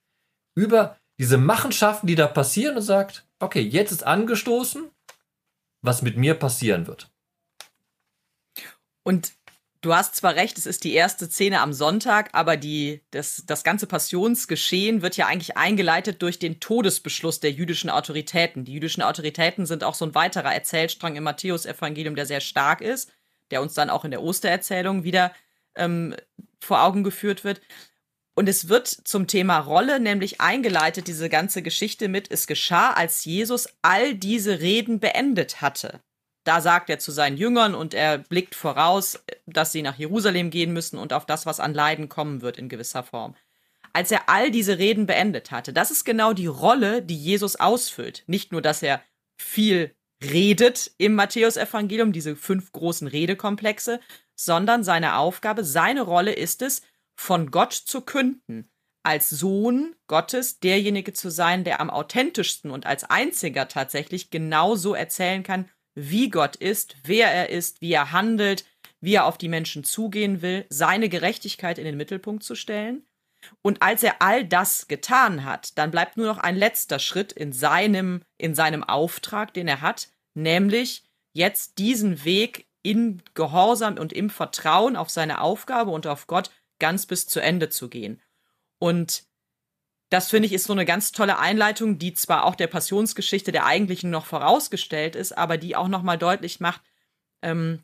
Über 0.55 0.97
diese 1.19 1.37
Machenschaften, 1.37 2.07
die 2.07 2.15
da 2.15 2.27
passieren 2.27 2.75
und 2.77 2.81
sagt, 2.81 3.25
okay, 3.39 3.61
jetzt 3.61 3.91
ist 3.91 4.03
angestoßen, 4.03 4.89
was 5.81 6.01
mit 6.01 6.17
mir 6.17 6.35
passieren 6.35 6.87
wird. 6.87 7.11
Und 9.03 9.33
Du 9.85 9.93
hast 9.93 10.15
zwar 10.15 10.33
recht, 10.33 10.57
es 10.57 10.65
ist 10.65 10.83
die 10.83 10.93
erste 10.93 11.29
Szene 11.29 11.61
am 11.61 11.71
Sonntag, 11.71 12.29
aber 12.31 12.57
die, 12.57 13.03
das, 13.11 13.43
das 13.45 13.63
ganze 13.63 13.85
Passionsgeschehen 13.85 15.03
wird 15.03 15.15
ja 15.15 15.27
eigentlich 15.27 15.57
eingeleitet 15.57 16.23
durch 16.23 16.39
den 16.39 16.59
Todesbeschluss 16.59 17.39
der 17.39 17.51
jüdischen 17.51 17.91
Autoritäten. 17.91 18.65
Die 18.65 18.73
jüdischen 18.73 19.03
Autoritäten 19.03 19.67
sind 19.67 19.83
auch 19.83 19.93
so 19.93 20.03
ein 20.05 20.15
weiterer 20.15 20.55
Erzählstrang 20.55 21.15
im 21.15 21.23
Matthäusevangelium, 21.23 22.15
der 22.15 22.25
sehr 22.25 22.41
stark 22.41 22.81
ist. 22.81 23.11
der 23.51 23.61
uns 23.61 23.75
dann 23.75 23.91
auch 23.91 24.05
in 24.05 24.09
der 24.09 24.23
Ostererzählung 24.23 25.03
wieder 25.03 25.31
ähm, 25.75 26.15
vor 26.59 26.81
Augen 26.81 27.03
geführt 27.03 27.43
wird. 27.43 27.61
Und 28.35 28.49
es 28.49 28.67
wird 28.67 28.87
zum 28.87 29.27
Thema 29.27 29.59
Rolle 29.59 29.99
nämlich 29.99 30.41
eingeleitet, 30.41 31.07
diese 31.07 31.29
ganze 31.29 31.61
Geschichte 31.61 32.09
mit, 32.09 32.29
es 32.29 32.47
geschah, 32.47 32.91
als 32.91 33.23
Jesus 33.23 33.69
all 33.81 34.13
diese 34.13 34.59
Reden 34.59 34.99
beendet 34.99 35.61
hatte. 35.61 36.01
Da 36.43 36.61
sagt 36.61 36.89
er 36.89 36.99
zu 36.99 37.11
seinen 37.11 37.37
Jüngern 37.37 37.73
und 37.73 37.93
er 37.93 38.19
blickt 38.19 38.53
voraus, 38.53 39.23
dass 39.47 39.71
sie 39.71 39.81
nach 39.81 39.97
Jerusalem 39.97 40.49
gehen 40.49 40.73
müssen 40.73 40.99
und 40.99 41.13
auf 41.13 41.25
das, 41.25 41.45
was 41.45 41.61
an 41.61 41.73
Leiden 41.73 42.09
kommen 42.09 42.41
wird 42.41 42.57
in 42.57 42.69
gewisser 42.69 43.03
Form. 43.03 43.35
Als 43.93 44.11
er 44.11 44.27
all 44.27 44.51
diese 44.51 44.77
Reden 44.77 45.05
beendet 45.05 45.51
hatte, 45.51 45.71
das 45.71 45.89
ist 45.89 46.03
genau 46.03 46.33
die 46.33 46.47
Rolle, 46.47 47.01
die 47.01 47.17
Jesus 47.17 47.55
ausfüllt. 47.55 48.23
Nicht 48.27 48.51
nur, 48.51 48.61
dass 48.61 48.83
er 48.83 49.01
viel 49.37 49.95
redet 50.21 50.91
im 50.97 51.15
Matthäusevangelium, 51.15 52.11
diese 52.11 52.35
fünf 52.35 52.73
großen 52.73 53.07
Redekomplexe, 53.07 54.01
sondern 54.35 54.83
seine 54.83 55.15
Aufgabe, 55.15 55.63
seine 55.63 56.01
Rolle 56.01 56.33
ist 56.33 56.61
es, 56.61 56.81
von 57.15 57.51
Gott 57.51 57.73
zu 57.73 58.01
künden, 58.01 58.69
als 59.03 59.29
Sohn 59.29 59.95
Gottes 60.07 60.59
derjenige 60.59 61.13
zu 61.13 61.29
sein, 61.29 61.63
der 61.63 61.79
am 61.79 61.89
authentischsten 61.89 62.71
und 62.71 62.85
als 62.85 63.03
einziger 63.03 63.67
tatsächlich 63.67 64.31
genauso 64.31 64.95
erzählen 64.95 65.43
kann, 65.43 65.69
wie 65.93 66.29
Gott 66.29 66.55
ist, 66.55 66.97
wer 67.03 67.31
er 67.31 67.49
ist, 67.49 67.81
wie 67.81 67.93
er 67.93 68.11
handelt, 68.11 68.65
wie 68.99 69.13
er 69.13 69.25
auf 69.25 69.37
die 69.37 69.47
Menschen 69.47 69.83
zugehen 69.83 70.41
will, 70.41 70.65
seine 70.69 71.09
Gerechtigkeit 71.09 71.77
in 71.77 71.85
den 71.85 71.97
Mittelpunkt 71.97 72.43
zu 72.43 72.55
stellen. 72.55 73.05
Und 73.61 73.83
als 73.83 74.01
er 74.01 74.21
all 74.23 74.43
das 74.43 74.87
getan 74.87 75.45
hat, 75.45 75.77
dann 75.77 75.91
bleibt 75.91 76.17
nur 76.17 76.25
noch 76.25 76.39
ein 76.39 76.55
letzter 76.55 76.97
Schritt 76.97 77.31
in 77.31 77.53
seinem, 77.53 78.23
in 78.37 78.55
seinem 78.55 78.83
Auftrag, 78.83 79.53
den 79.53 79.67
er 79.67 79.81
hat, 79.81 80.09
nämlich 80.33 81.03
jetzt 81.33 81.77
diesen 81.77 82.25
Weg 82.25 82.67
in 82.81 83.21
Gehorsam 83.35 83.97
und 83.97 84.13
im 84.13 84.29
Vertrauen 84.29 84.95
auf 84.95 85.09
seine 85.09 85.41
Aufgabe 85.41 85.91
und 85.91 86.07
auf 86.07 86.27
Gott 86.27 86.49
ganz 86.79 87.05
bis 87.05 87.27
zu 87.27 87.39
Ende 87.39 87.69
zu 87.69 87.89
gehen. 87.89 88.21
Und 88.79 89.23
das 90.09 90.29
finde 90.29 90.45
ich 90.45 90.53
ist 90.53 90.65
so 90.65 90.73
eine 90.73 90.85
ganz 90.85 91.11
tolle 91.11 91.39
Einleitung, 91.39 91.97
die 91.97 92.13
zwar 92.13 92.45
auch 92.45 92.55
der 92.55 92.67
Passionsgeschichte 92.67 93.51
der 93.51 93.65
eigentlichen 93.65 94.09
noch 94.09 94.25
vorausgestellt 94.25 95.15
ist, 95.15 95.37
aber 95.37 95.57
die 95.57 95.75
auch 95.75 95.87
nochmal 95.87 96.17
deutlich 96.17 96.59
macht, 96.59 96.81
ähm, 97.41 97.83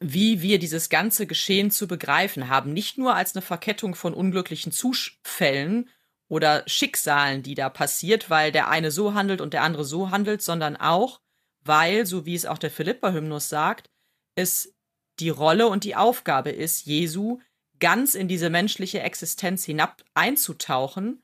wie 0.00 0.42
wir 0.42 0.58
dieses 0.58 0.88
ganze 0.88 1.26
Geschehen 1.26 1.70
zu 1.70 1.86
begreifen 1.86 2.48
haben. 2.48 2.72
Nicht 2.72 2.98
nur 2.98 3.14
als 3.14 3.34
eine 3.34 3.42
Verkettung 3.42 3.94
von 3.94 4.14
unglücklichen 4.14 4.72
Zufällen 4.72 5.88
oder 6.28 6.64
Schicksalen, 6.66 7.42
die 7.42 7.54
da 7.54 7.68
passiert, 7.68 8.28
weil 8.28 8.50
der 8.50 8.68
eine 8.68 8.90
so 8.90 9.14
handelt 9.14 9.40
und 9.40 9.52
der 9.52 9.62
andere 9.62 9.84
so 9.84 10.10
handelt, 10.10 10.42
sondern 10.42 10.76
auch, 10.76 11.20
weil, 11.60 12.06
so 12.06 12.26
wie 12.26 12.34
es 12.34 12.46
auch 12.46 12.58
der 12.58 12.70
Philippa-Hymnus 12.70 13.48
sagt, 13.48 13.90
es 14.34 14.74
die 15.20 15.28
Rolle 15.28 15.68
und 15.68 15.84
die 15.84 15.94
Aufgabe 15.94 16.50
ist, 16.50 16.86
Jesu 16.86 17.38
ganz 17.82 18.14
in 18.14 18.28
diese 18.28 18.48
menschliche 18.48 19.00
Existenz 19.00 19.64
hinab 19.64 20.04
einzutauchen, 20.14 21.20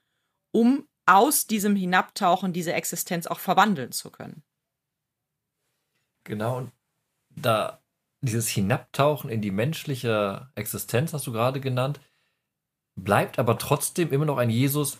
um 0.51 0.88
aus 1.07 1.47
diesem 1.47 1.77
Hinabtauchen 1.77 2.53
diese 2.53 2.73
Existenz 2.73 3.29
auch 3.29 3.38
verwandeln 3.38 3.92
zu 3.92 4.11
können. 4.11 4.42
Genau, 6.25 6.59
und 6.59 6.73
da 7.31 7.81
dieses 8.23 8.49
Hinabtauchen 8.49 9.31
in 9.31 9.40
die 9.40 9.53
menschliche 9.53 10.51
Existenz, 10.57 11.12
hast 11.12 11.29
du 11.29 11.33
gerade 11.33 11.61
genannt, 11.61 12.01
bleibt 12.97 13.38
aber 13.38 13.57
trotzdem 13.57 14.12
immer 14.12 14.27
noch 14.27 14.38
ein 14.38 14.51
Jesus, 14.51 14.99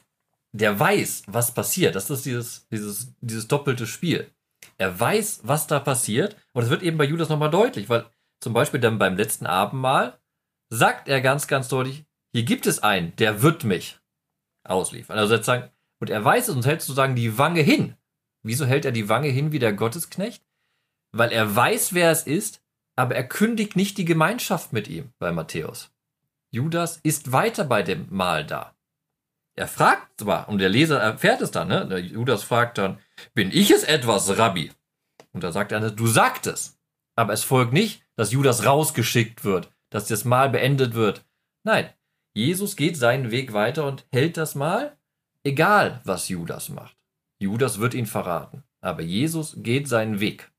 der 0.53 0.79
weiß, 0.79 1.25
was 1.27 1.53
passiert. 1.53 1.97
Das 1.97 2.09
ist 2.09 2.25
dieses, 2.25 2.69
dieses, 2.69 3.15
dieses 3.21 3.49
doppelte 3.49 3.89
Spiel. 3.89 4.31
Er 4.77 4.99
weiß, 4.99 5.41
was 5.43 5.67
da 5.67 5.81
passiert. 5.81 6.37
Und 6.53 6.63
es 6.63 6.71
wird 6.71 6.85
eben 6.85 6.99
bei 6.99 7.05
Judas 7.05 7.29
nochmal 7.29 7.51
deutlich, 7.51 7.89
weil 7.89 8.07
zum 8.41 8.53
Beispiel 8.53 8.79
dann 8.79 8.99
beim 8.99 9.17
letzten 9.17 9.47
Abendmahl 9.47 10.21
sagt 10.71 11.09
er 11.09 11.21
ganz, 11.21 11.47
ganz 11.47 11.69
deutlich, 11.69 12.05
hier 12.33 12.45
gibt 12.45 12.67
es 12.67 12.83
einen, 12.83 13.15
der 13.17 13.43
wird 13.43 13.65
mich 13.65 13.99
ausliefern. 14.65 15.19
Also 15.19 15.35
sozusagen, 15.35 15.71
und 16.01 16.11
er 16.11 16.25
weiß 16.25 16.49
es 16.49 16.55
und 16.55 16.67
hält 16.67 16.83
sozusagen 16.83 17.17
die 17.17 17.39
Wange 17.39 17.63
hin. 17.63 17.97
Wieso 18.43 18.67
hält 18.67 18.85
er 18.85 18.93
die 18.93 19.09
Wange 19.09 19.29
hin 19.29 19.53
wie 19.53 19.59
der 19.59 19.73
Gottesknecht? 19.73 20.45
Weil 21.13 21.33
er 21.33 21.55
weiß, 21.55 21.95
wer 21.95 22.11
es 22.11 22.23
ist, 22.23 22.63
aber 22.97 23.15
er 23.15 23.27
kündigt 23.27 23.77
nicht 23.77 23.99
die 23.99 24.05
Gemeinschaft 24.05 24.73
mit 24.73 24.89
ihm 24.89 25.13
bei 25.19 25.33
Matthäus. 25.33 25.91
Judas 26.51 26.99
ist 27.03 27.33
weiter 27.33 27.65
bei 27.65 27.83
dem 27.83 28.07
Mahl 28.11 28.45
da. 28.45 28.75
Er 29.55 29.69
fragt 29.69 30.21
zwar, 30.21 30.49
und 30.49 30.59
der 30.59 30.69
Leser 30.69 31.01
erfährt 31.01 31.41
es 31.41 31.51
dann, 31.51 31.69
ne? 31.69 31.99
Judas 31.99 32.45
fragt 32.45 32.79
dann, 32.79 33.01
bin 33.35 33.51
ich 33.51 33.71
es 33.71 33.83
etwas, 33.83 34.39
Rabbi? 34.39 34.73
Und 35.33 35.43
da 35.43 35.53
sagt 35.53 35.73
er, 35.73 35.91
du 35.91 36.07
sagtest. 36.07 36.79
Aber 37.17 37.33
es 37.33 37.43
folgt 37.43 37.73
nicht, 37.73 38.05
dass 38.15 38.33
Judas 38.33 38.65
rausgeschickt 38.65 39.45
wird, 39.45 39.71
dass 39.91 40.09
das 40.09 40.25
Mahl 40.25 40.51
beendet 40.51 40.95
wird. 40.95 41.25
Nein, 41.65 41.93
Jesus 42.35 42.77
geht 42.77 42.97
seinen 42.97 43.31
Weg 43.31 43.53
weiter 43.53 43.87
und 43.87 44.07
hält 44.13 44.37
das 44.37 44.55
Mahl, 44.55 44.97
egal 45.45 46.01
was 46.05 46.29
Judas 46.29 46.69
macht. 46.69 46.97
Judas 47.41 47.79
wird 47.79 47.95
ihn 47.95 48.07
verraten, 48.07 48.65
aber 48.81 49.03
Jesus 49.03 49.57
geht 49.59 49.89
seinen 49.89 50.21
Weg. 50.21 50.51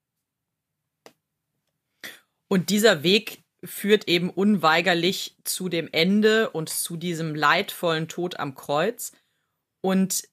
Und 2.48 2.70
dieser 2.70 3.04
Weg 3.04 3.44
führt 3.64 4.08
eben 4.08 4.30
unweigerlich 4.30 5.36
zu 5.44 5.70
dem 5.70 5.90
Ende 5.92 6.50
und 6.50 6.70
zu 6.70 6.98
diesem 6.98 7.36
leidvollen 7.36 8.08
Tod 8.08 8.40
am 8.40 8.56
Kreuz. 8.56 9.12
Und 9.82 10.28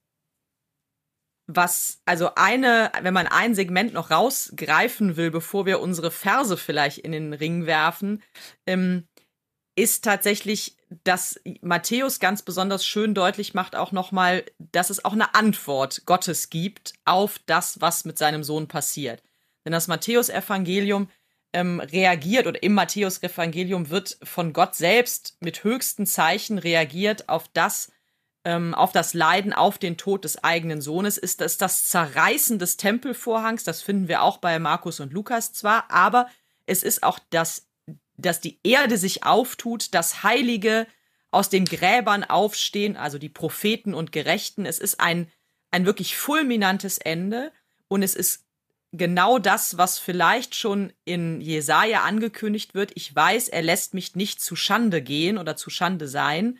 was, 1.47 2.01
also 2.05 2.35
eine, 2.35 2.91
wenn 3.01 3.13
man 3.13 3.27
ein 3.27 3.55
Segment 3.55 3.93
noch 3.93 4.11
rausgreifen 4.11 5.15
will, 5.15 5.31
bevor 5.31 5.65
wir 5.65 5.79
unsere 5.79 6.11
Verse 6.11 6.57
vielleicht 6.57 6.99
in 6.99 7.13
den 7.13 7.33
Ring 7.33 7.65
werfen, 7.65 8.21
ähm, 8.65 9.07
ist 9.75 10.03
tatsächlich, 10.03 10.75
dass 11.03 11.39
Matthäus 11.61 12.19
ganz 12.19 12.41
besonders 12.41 12.85
schön 12.85 13.13
deutlich 13.13 13.53
macht 13.53 13.75
auch 13.75 13.91
nochmal, 13.91 14.43
dass 14.57 14.89
es 14.89 15.05
auch 15.05 15.13
eine 15.13 15.35
Antwort 15.35 16.03
Gottes 16.05 16.49
gibt 16.49 16.93
auf 17.05 17.39
das, 17.45 17.79
was 17.79 18.03
mit 18.03 18.17
seinem 18.17 18.43
Sohn 18.43 18.67
passiert. 18.67 19.23
Denn 19.63 19.71
das 19.71 19.87
Matthäus-Evangelium 19.87 21.09
ähm, 21.53 21.79
reagiert 21.79 22.47
oder 22.47 22.61
im 22.61 22.73
Matthäus-Evangelium 22.73 23.89
wird 23.89 24.17
von 24.23 24.51
Gott 24.51 24.75
selbst 24.75 25.37
mit 25.39 25.63
höchsten 25.63 26.05
Zeichen 26.05 26.57
reagiert 26.57 27.29
auf 27.29 27.47
das, 27.53 27.91
ähm, 28.47 28.73
auf 28.73 28.93
das 28.93 29.13
Leiden, 29.13 29.51
auf 29.51 29.77
den 29.77 29.97
Tod 29.97 30.23
des 30.23 30.41
eigenen 30.41 30.79
Sohnes, 30.79 31.17
ist 31.17 31.41
das 31.41 31.57
das 31.57 31.89
Zerreißen 31.89 32.59
des 32.59 32.77
Tempelvorhangs. 32.77 33.65
Das 33.65 33.81
finden 33.81 34.07
wir 34.07 34.21
auch 34.21 34.37
bei 34.37 34.57
Markus 34.57 35.01
und 35.01 35.11
Lukas 35.11 35.51
zwar, 35.51 35.91
aber 35.91 36.29
es 36.65 36.81
ist 36.81 37.03
auch 37.03 37.19
das, 37.29 37.67
dass 38.15 38.39
die 38.39 38.57
Erde 38.63 38.97
sich 38.97 39.25
auftut, 39.25 39.93
das 39.93 40.23
Heilige 40.23 40.87
aus 41.29 41.49
den 41.49 41.65
Gräbern 41.65 42.23
aufstehen, 42.23 42.95
also 42.95 43.17
die 43.17 43.27
Propheten 43.27 43.93
und 43.93 44.13
Gerechten. 44.13 44.65
Es 44.65 44.79
ist 44.79 45.01
ein, 45.01 45.29
ein 45.71 45.85
wirklich 45.85 46.15
fulminantes 46.15 46.99
Ende 46.99 47.51
und 47.89 48.01
es 48.01 48.15
ist 48.15 48.45
genau 48.93 49.39
das, 49.39 49.77
was 49.77 49.99
vielleicht 49.99 50.55
schon 50.55 50.93
in 51.03 51.41
Jesaja 51.41 52.03
angekündigt 52.03 52.75
wird. 52.75 52.93
Ich 52.95 53.13
weiß, 53.13 53.49
er 53.49 53.61
lässt 53.61 53.93
mich 53.93 54.15
nicht 54.15 54.39
zu 54.39 54.55
Schande 54.55 55.01
gehen 55.01 55.37
oder 55.37 55.57
zu 55.57 55.69
Schande 55.69 56.07
sein 56.07 56.59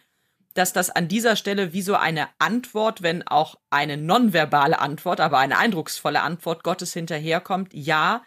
dass 0.58 0.74
das 0.74 0.89
an 0.89 1.08
dieser 1.08 1.36
Stelle 1.36 1.74
wie 1.74 1.82
so 1.82 1.96
eine 1.96 2.30
Antwort, 2.39 3.02
wenn 3.02 3.28
auch 3.28 3.56
eine 3.70 3.98
nonverbale 3.98 4.80
Antwort, 4.80 5.20
aber 5.20 5.38
eine 5.38 5.58
eindrucksvolle 5.58 6.22
Antwort 6.22 6.63
Gottes 6.63 6.93
hinterherkommt. 6.93 7.74
Ja, 7.74 8.24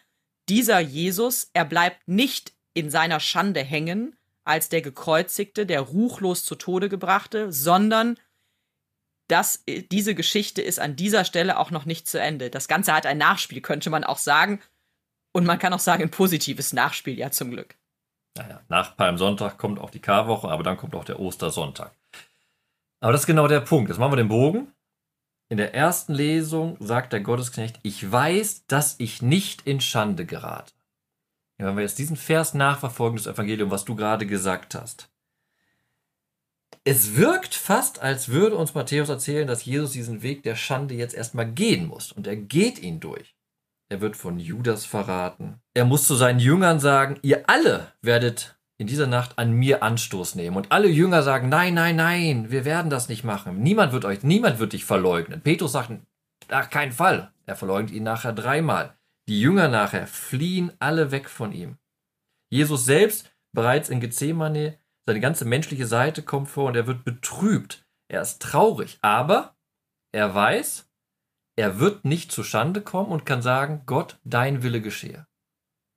dieser 0.48 0.80
Jesus, 0.80 1.50
er 1.52 1.64
bleibt 1.64 2.06
nicht 2.06 2.52
in 2.74 2.90
seiner 2.90 3.20
Schande 3.20 3.60
hängen 3.62 4.16
als 4.44 4.68
der 4.68 4.82
gekreuzigte, 4.82 5.66
der 5.66 5.80
ruchlos 5.80 6.44
zu 6.44 6.54
Tode 6.54 6.88
gebrachte, 6.88 7.52
sondern 7.52 8.18
dass 9.28 9.62
diese 9.66 10.14
Geschichte 10.14 10.60
ist 10.60 10.80
an 10.80 10.96
dieser 10.96 11.24
Stelle 11.24 11.58
auch 11.58 11.70
noch 11.70 11.84
nicht 11.84 12.08
zu 12.08 12.20
Ende. 12.20 12.50
Das 12.50 12.66
Ganze 12.66 12.92
hat 12.92 13.06
ein 13.06 13.18
Nachspiel, 13.18 13.60
könnte 13.60 13.90
man 13.90 14.02
auch 14.02 14.18
sagen. 14.18 14.60
Und 15.32 15.46
man 15.46 15.60
kann 15.60 15.72
auch 15.72 15.78
sagen, 15.78 16.02
ein 16.02 16.10
positives 16.10 16.72
Nachspiel, 16.72 17.16
ja 17.16 17.30
zum 17.30 17.52
Glück. 17.52 17.76
Naja, 18.36 18.60
nach 18.68 18.96
Palmsonntag 18.96 19.58
kommt 19.58 19.78
auch 19.78 19.90
die 19.90 20.00
Karwoche, 20.00 20.48
aber 20.48 20.64
dann 20.64 20.76
kommt 20.76 20.96
auch 20.96 21.04
der 21.04 21.20
Ostersonntag. 21.20 21.92
Aber 23.00 23.12
das 23.12 23.22
ist 23.22 23.26
genau 23.26 23.48
der 23.48 23.60
Punkt. 23.60 23.88
Jetzt 23.88 23.98
machen 23.98 24.12
wir 24.12 24.16
den 24.16 24.28
Bogen. 24.28 24.72
In 25.48 25.56
der 25.56 25.74
ersten 25.74 26.14
Lesung 26.14 26.76
sagt 26.78 27.12
der 27.12 27.20
Gottesknecht, 27.20 27.80
ich 27.82 28.10
weiß, 28.10 28.66
dass 28.66 28.94
ich 28.98 29.20
nicht 29.20 29.66
in 29.66 29.80
Schande 29.80 30.24
gerate. 30.24 30.72
Ja, 31.58 31.66
wenn 31.66 31.76
wir 31.76 31.82
jetzt 31.82 31.98
diesen 31.98 32.16
Vers 32.16 32.54
nachverfolgen, 32.54 33.16
das 33.16 33.26
Evangelium, 33.26 33.70
was 33.70 33.84
du 33.84 33.96
gerade 33.96 34.26
gesagt 34.26 34.74
hast. 34.74 35.10
Es 36.84 37.16
wirkt 37.16 37.54
fast, 37.54 38.00
als 38.00 38.28
würde 38.28 38.56
uns 38.56 38.74
Matthäus 38.74 39.08
erzählen, 39.08 39.46
dass 39.46 39.64
Jesus 39.64 39.90
diesen 39.92 40.22
Weg 40.22 40.44
der 40.44 40.56
Schande 40.56 40.94
jetzt 40.94 41.14
erstmal 41.14 41.50
gehen 41.50 41.86
muss. 41.86 42.12
Und 42.12 42.26
er 42.26 42.36
geht 42.36 42.78
ihn 42.78 43.00
durch. 43.00 43.34
Er 43.88 44.00
wird 44.00 44.16
von 44.16 44.38
Judas 44.38 44.86
verraten. 44.86 45.60
Er 45.74 45.84
muss 45.84 46.06
zu 46.06 46.14
seinen 46.14 46.38
Jüngern 46.38 46.78
sagen, 46.78 47.18
ihr 47.22 47.50
alle 47.50 47.92
werdet 48.02 48.59
in 48.80 48.86
dieser 48.86 49.06
Nacht 49.06 49.38
an 49.38 49.52
mir 49.52 49.82
Anstoß 49.82 50.36
nehmen. 50.36 50.56
Und 50.56 50.72
alle 50.72 50.88
Jünger 50.88 51.22
sagen, 51.22 51.50
nein, 51.50 51.74
nein, 51.74 51.96
nein, 51.96 52.50
wir 52.50 52.64
werden 52.64 52.88
das 52.90 53.10
nicht 53.10 53.24
machen. 53.24 53.62
Niemand 53.62 53.92
wird 53.92 54.06
euch, 54.06 54.22
niemand 54.22 54.58
wird 54.58 54.72
dich 54.72 54.86
verleugnen. 54.86 55.42
Petrus 55.42 55.72
sagt, 55.72 55.92
ach, 56.48 56.70
keinen 56.70 56.92
Fall. 56.92 57.30
Er 57.44 57.56
verleugnet 57.56 57.90
ihn 57.90 58.04
nachher 58.04 58.32
dreimal. 58.32 58.96
Die 59.28 59.38
Jünger 59.38 59.68
nachher 59.68 60.06
fliehen 60.06 60.72
alle 60.78 61.10
weg 61.10 61.28
von 61.28 61.52
ihm. 61.52 61.76
Jesus 62.48 62.86
selbst 62.86 63.30
bereits 63.52 63.90
in 63.90 64.00
Gethsemane, 64.00 64.78
seine 65.04 65.20
ganze 65.20 65.44
menschliche 65.44 65.86
Seite 65.86 66.22
kommt 66.22 66.48
vor 66.48 66.68
und 66.68 66.74
er 66.74 66.86
wird 66.86 67.04
betrübt. 67.04 67.84
Er 68.08 68.22
ist 68.22 68.40
traurig, 68.40 68.98
aber 69.02 69.56
er 70.10 70.34
weiß, 70.34 70.88
er 71.54 71.80
wird 71.80 72.06
nicht 72.06 72.32
zu 72.32 72.42
Schande 72.42 72.80
kommen 72.80 73.12
und 73.12 73.26
kann 73.26 73.42
sagen, 73.42 73.82
Gott, 73.84 74.18
dein 74.24 74.62
Wille 74.62 74.80
geschehe. 74.80 75.26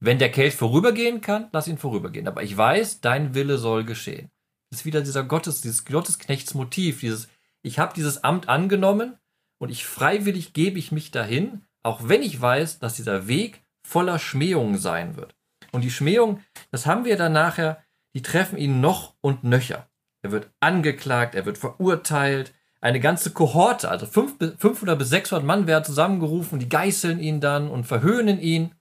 Wenn 0.05 0.19
der 0.19 0.31
Kelch 0.31 0.53
vorübergehen 0.55 1.21
kann, 1.21 1.47
lass 1.53 1.69
ihn 1.69 1.77
vorübergehen. 1.77 2.27
Aber 2.27 2.43
ich 2.43 2.57
weiß, 2.57 2.99
dein 2.99 3.35
Wille 3.35 3.57
soll 3.57 3.85
geschehen. 3.85 4.29
Das 4.69 4.81
ist 4.81 4.85
wieder 4.85 4.99
dieser 4.99 5.23
Gottes, 5.23 5.61
dieses 5.61 5.85
Gottesknechtsmotiv, 5.85 6.99
dieses, 6.99 7.29
ich 7.61 7.79
habe 7.79 7.93
dieses 7.95 8.21
Amt 8.21 8.49
angenommen 8.49 9.17
und 9.59 9.69
ich 9.69 9.85
freiwillig 9.85 10.51
gebe 10.51 10.77
ich 10.77 10.91
mich 10.91 11.11
dahin, 11.11 11.61
auch 11.83 12.09
wenn 12.09 12.21
ich 12.21 12.41
weiß, 12.41 12.79
dass 12.79 12.95
dieser 12.95 13.29
Weg 13.29 13.63
voller 13.87 14.19
Schmähungen 14.19 14.77
sein 14.77 15.15
wird. 15.15 15.35
Und 15.71 15.85
die 15.85 15.91
Schmähungen, 15.91 16.43
das 16.69 16.85
haben 16.85 17.05
wir 17.05 17.15
dann 17.15 17.31
nachher, 17.31 17.81
die 18.13 18.21
treffen 18.21 18.57
ihn 18.57 18.81
noch 18.81 19.15
und 19.21 19.45
nöcher. 19.45 19.87
Er 20.21 20.33
wird 20.33 20.49
angeklagt, 20.59 21.33
er 21.33 21.45
wird 21.45 21.57
verurteilt, 21.57 22.53
eine 22.81 22.99
ganze 22.99 23.31
Kohorte, 23.31 23.87
also 23.87 24.05
500 24.05 24.99
bis 24.99 25.07
600 25.07 25.45
Mann 25.45 25.65
werden 25.65 25.85
zusammengerufen, 25.85 26.59
die 26.59 26.67
geißeln 26.67 27.21
ihn 27.21 27.39
dann 27.39 27.69
und 27.69 27.85
verhöhnen 27.85 28.41
ihn. 28.41 28.75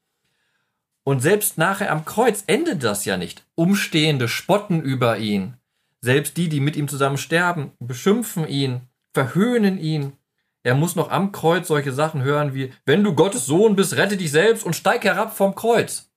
Und 1.05 1.21
selbst 1.21 1.59
nachher 1.59 1.91
am 1.91 2.05
Kreuz 2.05 2.45
endet 2.47 2.85
das 2.85 3.05
ja 3.05 3.17
nicht. 3.17 3.45
Umstehende 3.55 4.29
spotten 4.29 4.81
über 4.81 5.19
ihn. 5.19 5.57
Selbst 6.01 6.37
die, 6.37 6.49
die 6.49 6.61
mit 6.61 6.77
ihm 6.77 6.88
zusammen 6.88 7.19
sterben, 7.19 7.73
beschimpfen 7.79 8.47
ihn, 8.47 8.88
verhöhnen 9.12 9.79
ihn. 9.79 10.17
Er 10.65 10.75
muss 10.75 10.95
noch 10.95 11.11
am 11.11 11.33
Kreuz 11.33 11.69
solche 11.69 11.93
Sachen 11.93 12.23
hören 12.23 12.55
wie, 12.55 12.73
wenn 12.85 13.03
du 13.03 13.15
Gottes 13.15 13.47
Sohn 13.47 13.75
bist, 13.75 13.97
rette 13.97 14.17
dich 14.17 14.31
selbst 14.31 14.65
und 14.65 14.77
steig 14.77 15.05
herab 15.05 15.37
vom 15.37 15.55
Kreuz. 15.55 16.12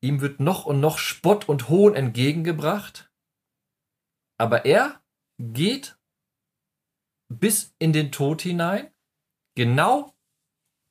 Ihm 0.00 0.20
wird 0.20 0.40
noch 0.40 0.64
und 0.66 0.80
noch 0.80 0.98
Spott 0.98 1.48
und 1.48 1.68
Hohn 1.68 1.94
entgegengebracht. 1.94 3.10
Aber 4.38 4.64
er 4.64 5.00
geht 5.38 5.96
bis 7.28 7.74
in 7.78 7.92
den 7.92 8.12
Tod 8.12 8.42
hinein, 8.42 8.90
genau 9.54 10.14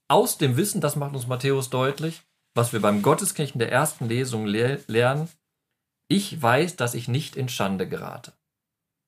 aus 0.07 0.37
dem 0.37 0.57
Wissen, 0.57 0.81
das 0.81 0.95
macht 0.95 1.13
uns 1.13 1.27
Matthäus 1.27 1.69
deutlich, 1.69 2.23
was 2.53 2.73
wir 2.73 2.81
beim 2.81 3.01
Gotteskirchen 3.01 3.59
der 3.59 3.71
ersten 3.71 4.07
Lesung 4.07 4.45
le 4.45 4.83
lernen, 4.87 5.29
ich 6.07 6.41
weiß, 6.41 6.75
dass 6.75 6.93
ich 6.93 7.07
nicht 7.07 7.35
in 7.35 7.49
Schande 7.49 7.87
gerate. 7.87 8.33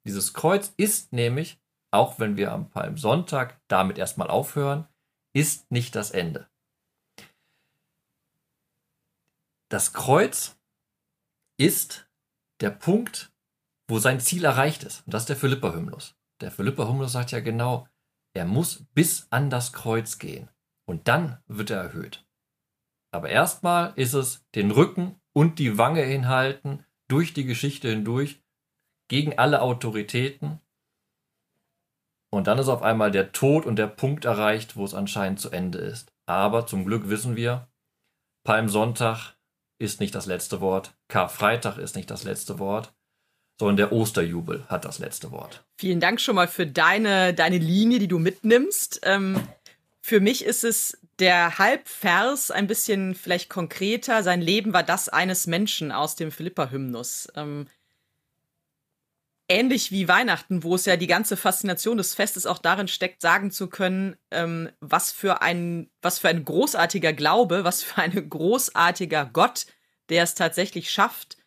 Dieses 0.06 0.34
Kreuz 0.34 0.74
ist 0.78 1.12
nämlich, 1.14 1.60
auch 1.92 2.20
wenn 2.20 2.38
wir 2.38 2.52
am 2.52 2.70
Palmsonntag 2.70 3.60
damit 3.68 3.98
erstmal 3.98 4.30
aufhören, 4.30 4.88
ist 5.34 5.70
nicht 5.72 5.96
das 5.96 6.12
Ende. 6.12 6.50
Das 9.70 9.94
Kreuz 9.94 10.56
ist 11.58 12.08
der 12.62 12.70
Punkt, 12.70 13.34
wo 13.88 14.00
sein 14.00 14.20
Ziel 14.20 14.46
erreicht 14.46 14.84
ist. 14.84 15.06
Und 15.06 15.14
das 15.14 15.24
ist 15.24 15.30
der 15.30 15.36
Philippa-Hymnus. 15.36 16.16
Der 16.42 16.52
Philippa-Hymnus 16.52 17.12
sagt 17.12 17.32
ja 17.32 17.40
genau, 17.40 17.88
er 18.34 18.46
muss 18.46 18.86
bis 18.94 19.28
an 19.30 19.50
das 19.50 19.74
Kreuz 19.74 20.20
gehen. 20.20 20.50
Und 20.86 21.08
dann 21.08 21.42
wird 21.48 21.70
er 21.70 21.82
erhöht. 21.82 22.26
Aber 23.14 23.30
erstmal 23.30 23.94
ist 23.96 24.14
es 24.14 24.44
den 24.56 24.72
Rücken 24.72 25.16
und 25.34 25.60
die 25.60 25.78
Wange 25.78 26.02
hinhalten, 26.02 26.84
durch 27.08 27.34
die 27.34 27.46
Geschichte 27.46 27.90
hindurch, 27.90 28.42
gegen 29.08 29.38
alle 29.38 29.62
Autoritäten. 29.62 30.60
Und 32.32 32.48
dann 32.48 32.58
ist 32.58 32.70
auf 32.70 32.82
einmal 32.82 33.12
der 33.12 33.32
Tod 33.32 33.68
und 33.68 33.76
der 33.76 33.88
Punkt 33.88 34.26
erreicht, 34.26 34.76
wo 34.76 34.84
es 34.84 34.96
anscheinend 34.96 35.40
zu 35.40 35.52
Ende 35.52 35.78
ist. 35.78 36.12
Aber 36.26 36.66
zum 36.66 36.86
Glück 36.86 37.10
wissen 37.10 37.36
wir, 37.36 37.68
Palmsonntag 38.44 39.36
ist 39.80 40.00
nicht 40.00 40.16
das 40.16 40.26
letzte 40.26 40.60
Wort, 40.60 40.96
Karfreitag 41.08 41.78
ist 41.78 41.96
nicht 41.96 42.10
das 42.10 42.24
letzte 42.24 42.58
Wort, 42.58 42.94
sondern 43.60 43.78
der 43.78 43.92
Osterjubel 43.92 44.66
hat 44.70 44.86
das 44.86 44.98
letzte 44.98 45.32
Wort. 45.32 45.64
Vielen 45.78 46.00
Dank 46.00 46.20
schon 46.20 46.36
mal 46.36 46.48
für 46.48 46.66
deine, 46.66 47.36
deine 47.36 47.60
Linie, 47.60 48.00
die 48.00 48.08
du 48.08 48.18
mitnimmst. 48.18 49.02
Ähm, 49.04 49.48
für 50.02 50.20
mich 50.20 50.44
ist 50.44 50.64
es 50.64 50.98
der 51.20 51.58
Halbvers 51.58 52.52
ein 52.52 52.68
bisschen 52.68 53.16
vielleicht 53.16 53.50
konkreter. 53.50 54.24
Sein 54.24 54.42
Leben 54.42 54.74
war 54.74 54.84
das 54.84 55.10
eines 55.10 55.48
Menschen 55.48 55.92
aus 55.92 56.16
dem 56.16 56.32
Philippa-Hymnus. 56.32 57.28
Ähm, 57.36 57.68
ähnlich 59.48 59.92
wie 59.92 60.08
Weihnachten, 60.08 60.64
wo 60.64 60.76
es 60.76 60.86
ja 60.86 60.98
die 60.98 61.08
ganze 61.08 61.38
Faszination 61.38 61.98
des 61.98 62.16
Festes 62.16 62.46
auch 62.46 62.58
darin 62.58 62.88
steckt, 62.88 63.22
sagen 63.22 63.52
zu 63.52 63.68
können, 63.68 64.16
ähm, 64.32 64.70
was 64.80 65.12
für 65.12 65.42
ein, 65.42 65.90
was 66.02 66.20
für 66.20 66.30
ein 66.30 66.46
großartiger 66.46 67.14
Glaube, 67.14 67.64
was 67.64 67.84
für 67.84 68.02
ein 68.02 68.30
großartiger 68.30 69.30
Gott, 69.32 69.68
der 70.10 70.24
es 70.24 70.34
tatsächlich 70.36 70.92
schafft, 70.92 71.38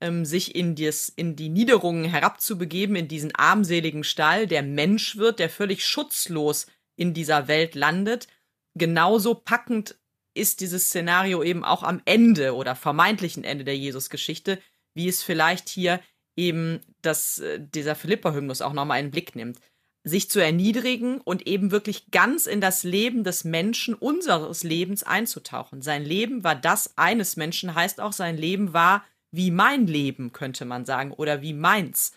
ähm, 0.00 0.24
sich 0.26 0.54
in, 0.54 0.74
dies, 0.74 1.08
in 1.08 1.36
die 1.36 1.48
Niederungen 1.48 2.04
herabzubegeben, 2.04 2.96
in 2.96 3.08
diesen 3.08 3.34
armseligen 3.34 4.04
Stall, 4.04 4.46
der 4.46 4.62
Mensch 4.62 5.16
wird, 5.16 5.38
der 5.38 5.48
völlig 5.48 5.86
schutzlos 5.86 6.66
in 6.96 7.14
dieser 7.14 7.48
Welt 7.48 7.74
landet 7.74 8.28
genauso 8.74 9.34
packend 9.34 9.96
ist 10.34 10.60
dieses 10.60 10.86
Szenario 10.86 11.42
eben 11.42 11.64
auch 11.64 11.82
am 11.82 12.02
Ende 12.04 12.54
oder 12.54 12.74
vermeintlichen 12.74 13.44
Ende 13.44 13.64
der 13.64 13.76
Jesusgeschichte, 13.76 14.60
wie 14.94 15.08
es 15.08 15.22
vielleicht 15.22 15.68
hier 15.68 16.00
eben 16.36 16.80
das, 17.02 17.38
äh, 17.38 17.60
dieser 17.60 17.94
Philippa-Hymnus 17.94 18.62
auch 18.62 18.72
nochmal 18.72 18.98
einen 18.98 19.12
Blick 19.12 19.36
nimmt. 19.36 19.58
Sich 20.02 20.28
zu 20.28 20.40
erniedrigen 20.40 21.20
und 21.20 21.46
eben 21.46 21.70
wirklich 21.70 22.10
ganz 22.10 22.46
in 22.46 22.60
das 22.60 22.82
Leben 22.82 23.24
des 23.24 23.44
Menschen, 23.44 23.94
unseres 23.94 24.62
Lebens 24.62 25.02
einzutauchen. 25.02 25.80
Sein 25.80 26.04
Leben 26.04 26.44
war 26.44 26.54
das 26.54 26.98
eines 26.98 27.36
Menschen, 27.36 27.74
heißt 27.74 28.00
auch, 28.00 28.12
sein 28.12 28.36
Leben 28.36 28.74
war 28.74 29.04
wie 29.30 29.50
mein 29.50 29.86
Leben, 29.86 30.32
könnte 30.32 30.64
man 30.64 30.84
sagen, 30.84 31.10
oder 31.10 31.42
wie 31.42 31.54
meins. 31.54 32.12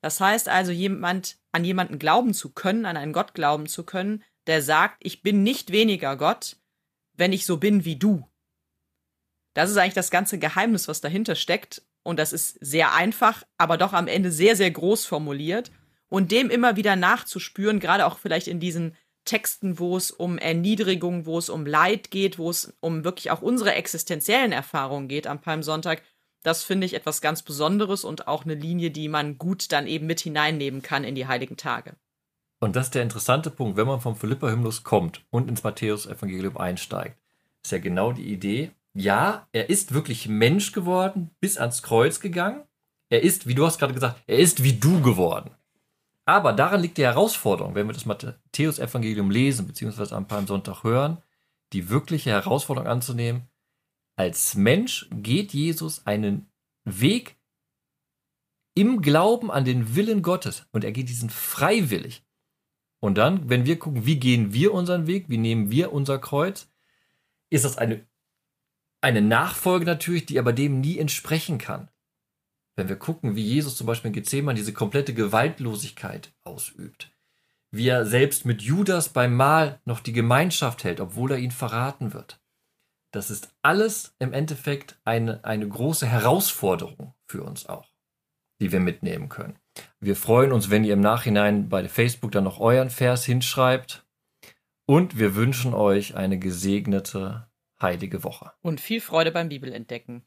Das 0.00 0.20
heißt 0.20 0.48
also, 0.48 0.72
jemand, 0.72 1.36
an 1.52 1.64
jemanden 1.64 1.98
glauben 1.98 2.32
zu 2.32 2.52
können, 2.52 2.86
an 2.86 2.96
einen 2.96 3.12
Gott 3.12 3.34
glauben 3.34 3.66
zu 3.66 3.84
können, 3.84 4.22
der 4.46 4.62
sagt, 4.62 4.98
ich 5.00 5.22
bin 5.22 5.42
nicht 5.42 5.72
weniger 5.72 6.16
Gott, 6.16 6.56
wenn 7.14 7.32
ich 7.32 7.46
so 7.46 7.56
bin 7.56 7.84
wie 7.84 7.96
du. 7.96 8.28
Das 9.54 9.70
ist 9.70 9.76
eigentlich 9.78 9.94
das 9.94 10.10
ganze 10.10 10.38
Geheimnis, 10.38 10.86
was 10.86 11.00
dahinter 11.00 11.34
steckt. 11.34 11.82
Und 12.02 12.18
das 12.18 12.32
ist 12.32 12.58
sehr 12.60 12.92
einfach, 12.92 13.42
aber 13.58 13.78
doch 13.78 13.92
am 13.92 14.06
Ende 14.06 14.30
sehr, 14.30 14.54
sehr 14.54 14.70
groß 14.70 15.06
formuliert. 15.06 15.72
Und 16.08 16.30
dem 16.30 16.50
immer 16.50 16.76
wieder 16.76 16.94
nachzuspüren, 16.94 17.80
gerade 17.80 18.06
auch 18.06 18.18
vielleicht 18.18 18.46
in 18.46 18.60
diesen 18.60 18.94
Texten, 19.24 19.78
wo 19.80 19.96
es 19.96 20.12
um 20.12 20.38
Erniedrigung, 20.38 21.26
wo 21.26 21.36
es 21.38 21.48
um 21.48 21.66
Leid 21.66 22.10
geht, 22.10 22.38
wo 22.38 22.48
es 22.48 22.76
um 22.80 23.02
wirklich 23.02 23.30
auch 23.32 23.42
unsere 23.42 23.74
existenziellen 23.74 24.52
Erfahrungen 24.52 25.08
geht 25.08 25.26
am 25.26 25.40
Palmsonntag, 25.40 26.02
das 26.42 26.62
finde 26.62 26.86
ich 26.86 26.94
etwas 26.94 27.20
ganz 27.20 27.42
Besonderes 27.42 28.04
und 28.04 28.28
auch 28.28 28.44
eine 28.44 28.54
Linie, 28.54 28.92
die 28.92 29.08
man 29.08 29.36
gut 29.36 29.72
dann 29.72 29.88
eben 29.88 30.06
mit 30.06 30.20
hineinnehmen 30.20 30.80
kann 30.80 31.02
in 31.02 31.16
die 31.16 31.26
heiligen 31.26 31.56
Tage. 31.56 31.96
Und 32.66 32.74
das 32.74 32.86
ist 32.86 32.96
der 32.96 33.04
interessante 33.04 33.52
Punkt, 33.52 33.76
wenn 33.76 33.86
man 33.86 34.00
vom 34.00 34.16
Philippa-Hymnus 34.16 34.82
kommt 34.82 35.24
und 35.30 35.48
ins 35.48 35.62
Matthäus-Evangelium 35.62 36.56
einsteigt, 36.56 37.16
ist 37.62 37.70
ja 37.70 37.78
genau 37.78 38.10
die 38.10 38.26
Idee, 38.26 38.72
ja, 38.92 39.46
er 39.52 39.70
ist 39.70 39.94
wirklich 39.94 40.26
Mensch 40.26 40.72
geworden, 40.72 41.30
bis 41.38 41.58
ans 41.58 41.84
Kreuz 41.84 42.18
gegangen. 42.18 42.64
Er 43.08 43.22
ist, 43.22 43.46
wie 43.46 43.54
du 43.54 43.64
hast 43.64 43.78
gerade 43.78 43.94
gesagt, 43.94 44.20
er 44.26 44.38
ist 44.38 44.64
wie 44.64 44.72
du 44.72 45.00
geworden. 45.00 45.52
Aber 46.24 46.52
daran 46.52 46.80
liegt 46.80 46.98
die 46.98 47.04
Herausforderung, 47.04 47.76
wenn 47.76 47.86
wir 47.86 47.92
das 47.92 48.04
Matthäus-Evangelium 48.04 49.30
lesen, 49.30 49.68
beziehungsweise 49.68 50.16
am 50.16 50.26
Palmsonntag 50.26 50.82
hören, 50.82 51.22
die 51.72 51.88
wirkliche 51.88 52.30
Herausforderung 52.30 52.88
anzunehmen. 52.88 53.42
Als 54.16 54.56
Mensch 54.56 55.08
geht 55.12 55.52
Jesus 55.52 56.04
einen 56.04 56.50
Weg 56.84 57.36
im 58.74 59.02
Glauben 59.02 59.52
an 59.52 59.64
den 59.64 59.94
Willen 59.94 60.22
Gottes 60.22 60.66
und 60.72 60.82
er 60.82 60.90
geht 60.90 61.08
diesen 61.08 61.30
freiwillig. 61.30 62.25
Und 63.06 63.18
dann, 63.18 63.48
wenn 63.48 63.66
wir 63.66 63.78
gucken, 63.78 64.04
wie 64.04 64.18
gehen 64.18 64.52
wir 64.52 64.74
unseren 64.74 65.06
Weg, 65.06 65.26
wie 65.28 65.38
nehmen 65.38 65.70
wir 65.70 65.92
unser 65.92 66.18
Kreuz, 66.18 66.68
ist 67.50 67.64
das 67.64 67.78
eine, 67.78 68.04
eine 69.00 69.22
Nachfolge 69.22 69.84
natürlich, 69.86 70.26
die 70.26 70.40
aber 70.40 70.52
dem 70.52 70.80
nie 70.80 70.98
entsprechen 70.98 71.58
kann. 71.58 71.88
Wenn 72.74 72.88
wir 72.88 72.96
gucken, 72.96 73.36
wie 73.36 73.44
Jesus 73.44 73.76
zum 73.76 73.86
Beispiel 73.86 74.08
in 74.08 74.14
Gethsemane 74.14 74.56
diese 74.56 74.72
komplette 74.72 75.14
Gewaltlosigkeit 75.14 76.34
ausübt, 76.42 77.12
wie 77.70 77.86
er 77.86 78.06
selbst 78.06 78.44
mit 78.44 78.60
Judas 78.60 79.08
beim 79.10 79.36
Mahl 79.36 79.80
noch 79.84 80.00
die 80.00 80.12
Gemeinschaft 80.12 80.82
hält, 80.82 80.98
obwohl 80.98 81.30
er 81.30 81.38
ihn 81.38 81.52
verraten 81.52 82.12
wird. 82.12 82.40
Das 83.12 83.30
ist 83.30 83.54
alles 83.62 84.16
im 84.18 84.32
Endeffekt 84.32 84.98
eine, 85.04 85.44
eine 85.44 85.68
große 85.68 86.08
Herausforderung 86.08 87.14
für 87.28 87.44
uns 87.44 87.66
auch, 87.66 87.88
die 88.60 88.72
wir 88.72 88.80
mitnehmen 88.80 89.28
können. 89.28 89.58
Wir 90.00 90.16
freuen 90.16 90.52
uns, 90.52 90.70
wenn 90.70 90.84
ihr 90.84 90.94
im 90.94 91.00
Nachhinein 91.00 91.68
bei 91.68 91.88
Facebook 91.88 92.32
dann 92.32 92.44
noch 92.44 92.60
euren 92.60 92.90
Vers 92.90 93.24
hinschreibt. 93.24 94.04
Und 94.86 95.18
wir 95.18 95.34
wünschen 95.34 95.74
euch 95.74 96.14
eine 96.14 96.38
gesegnete 96.38 97.48
heilige 97.80 98.22
Woche. 98.24 98.52
Und 98.62 98.80
viel 98.80 99.00
Freude 99.00 99.32
beim 99.32 99.48
Bibelentdecken. 99.48 100.14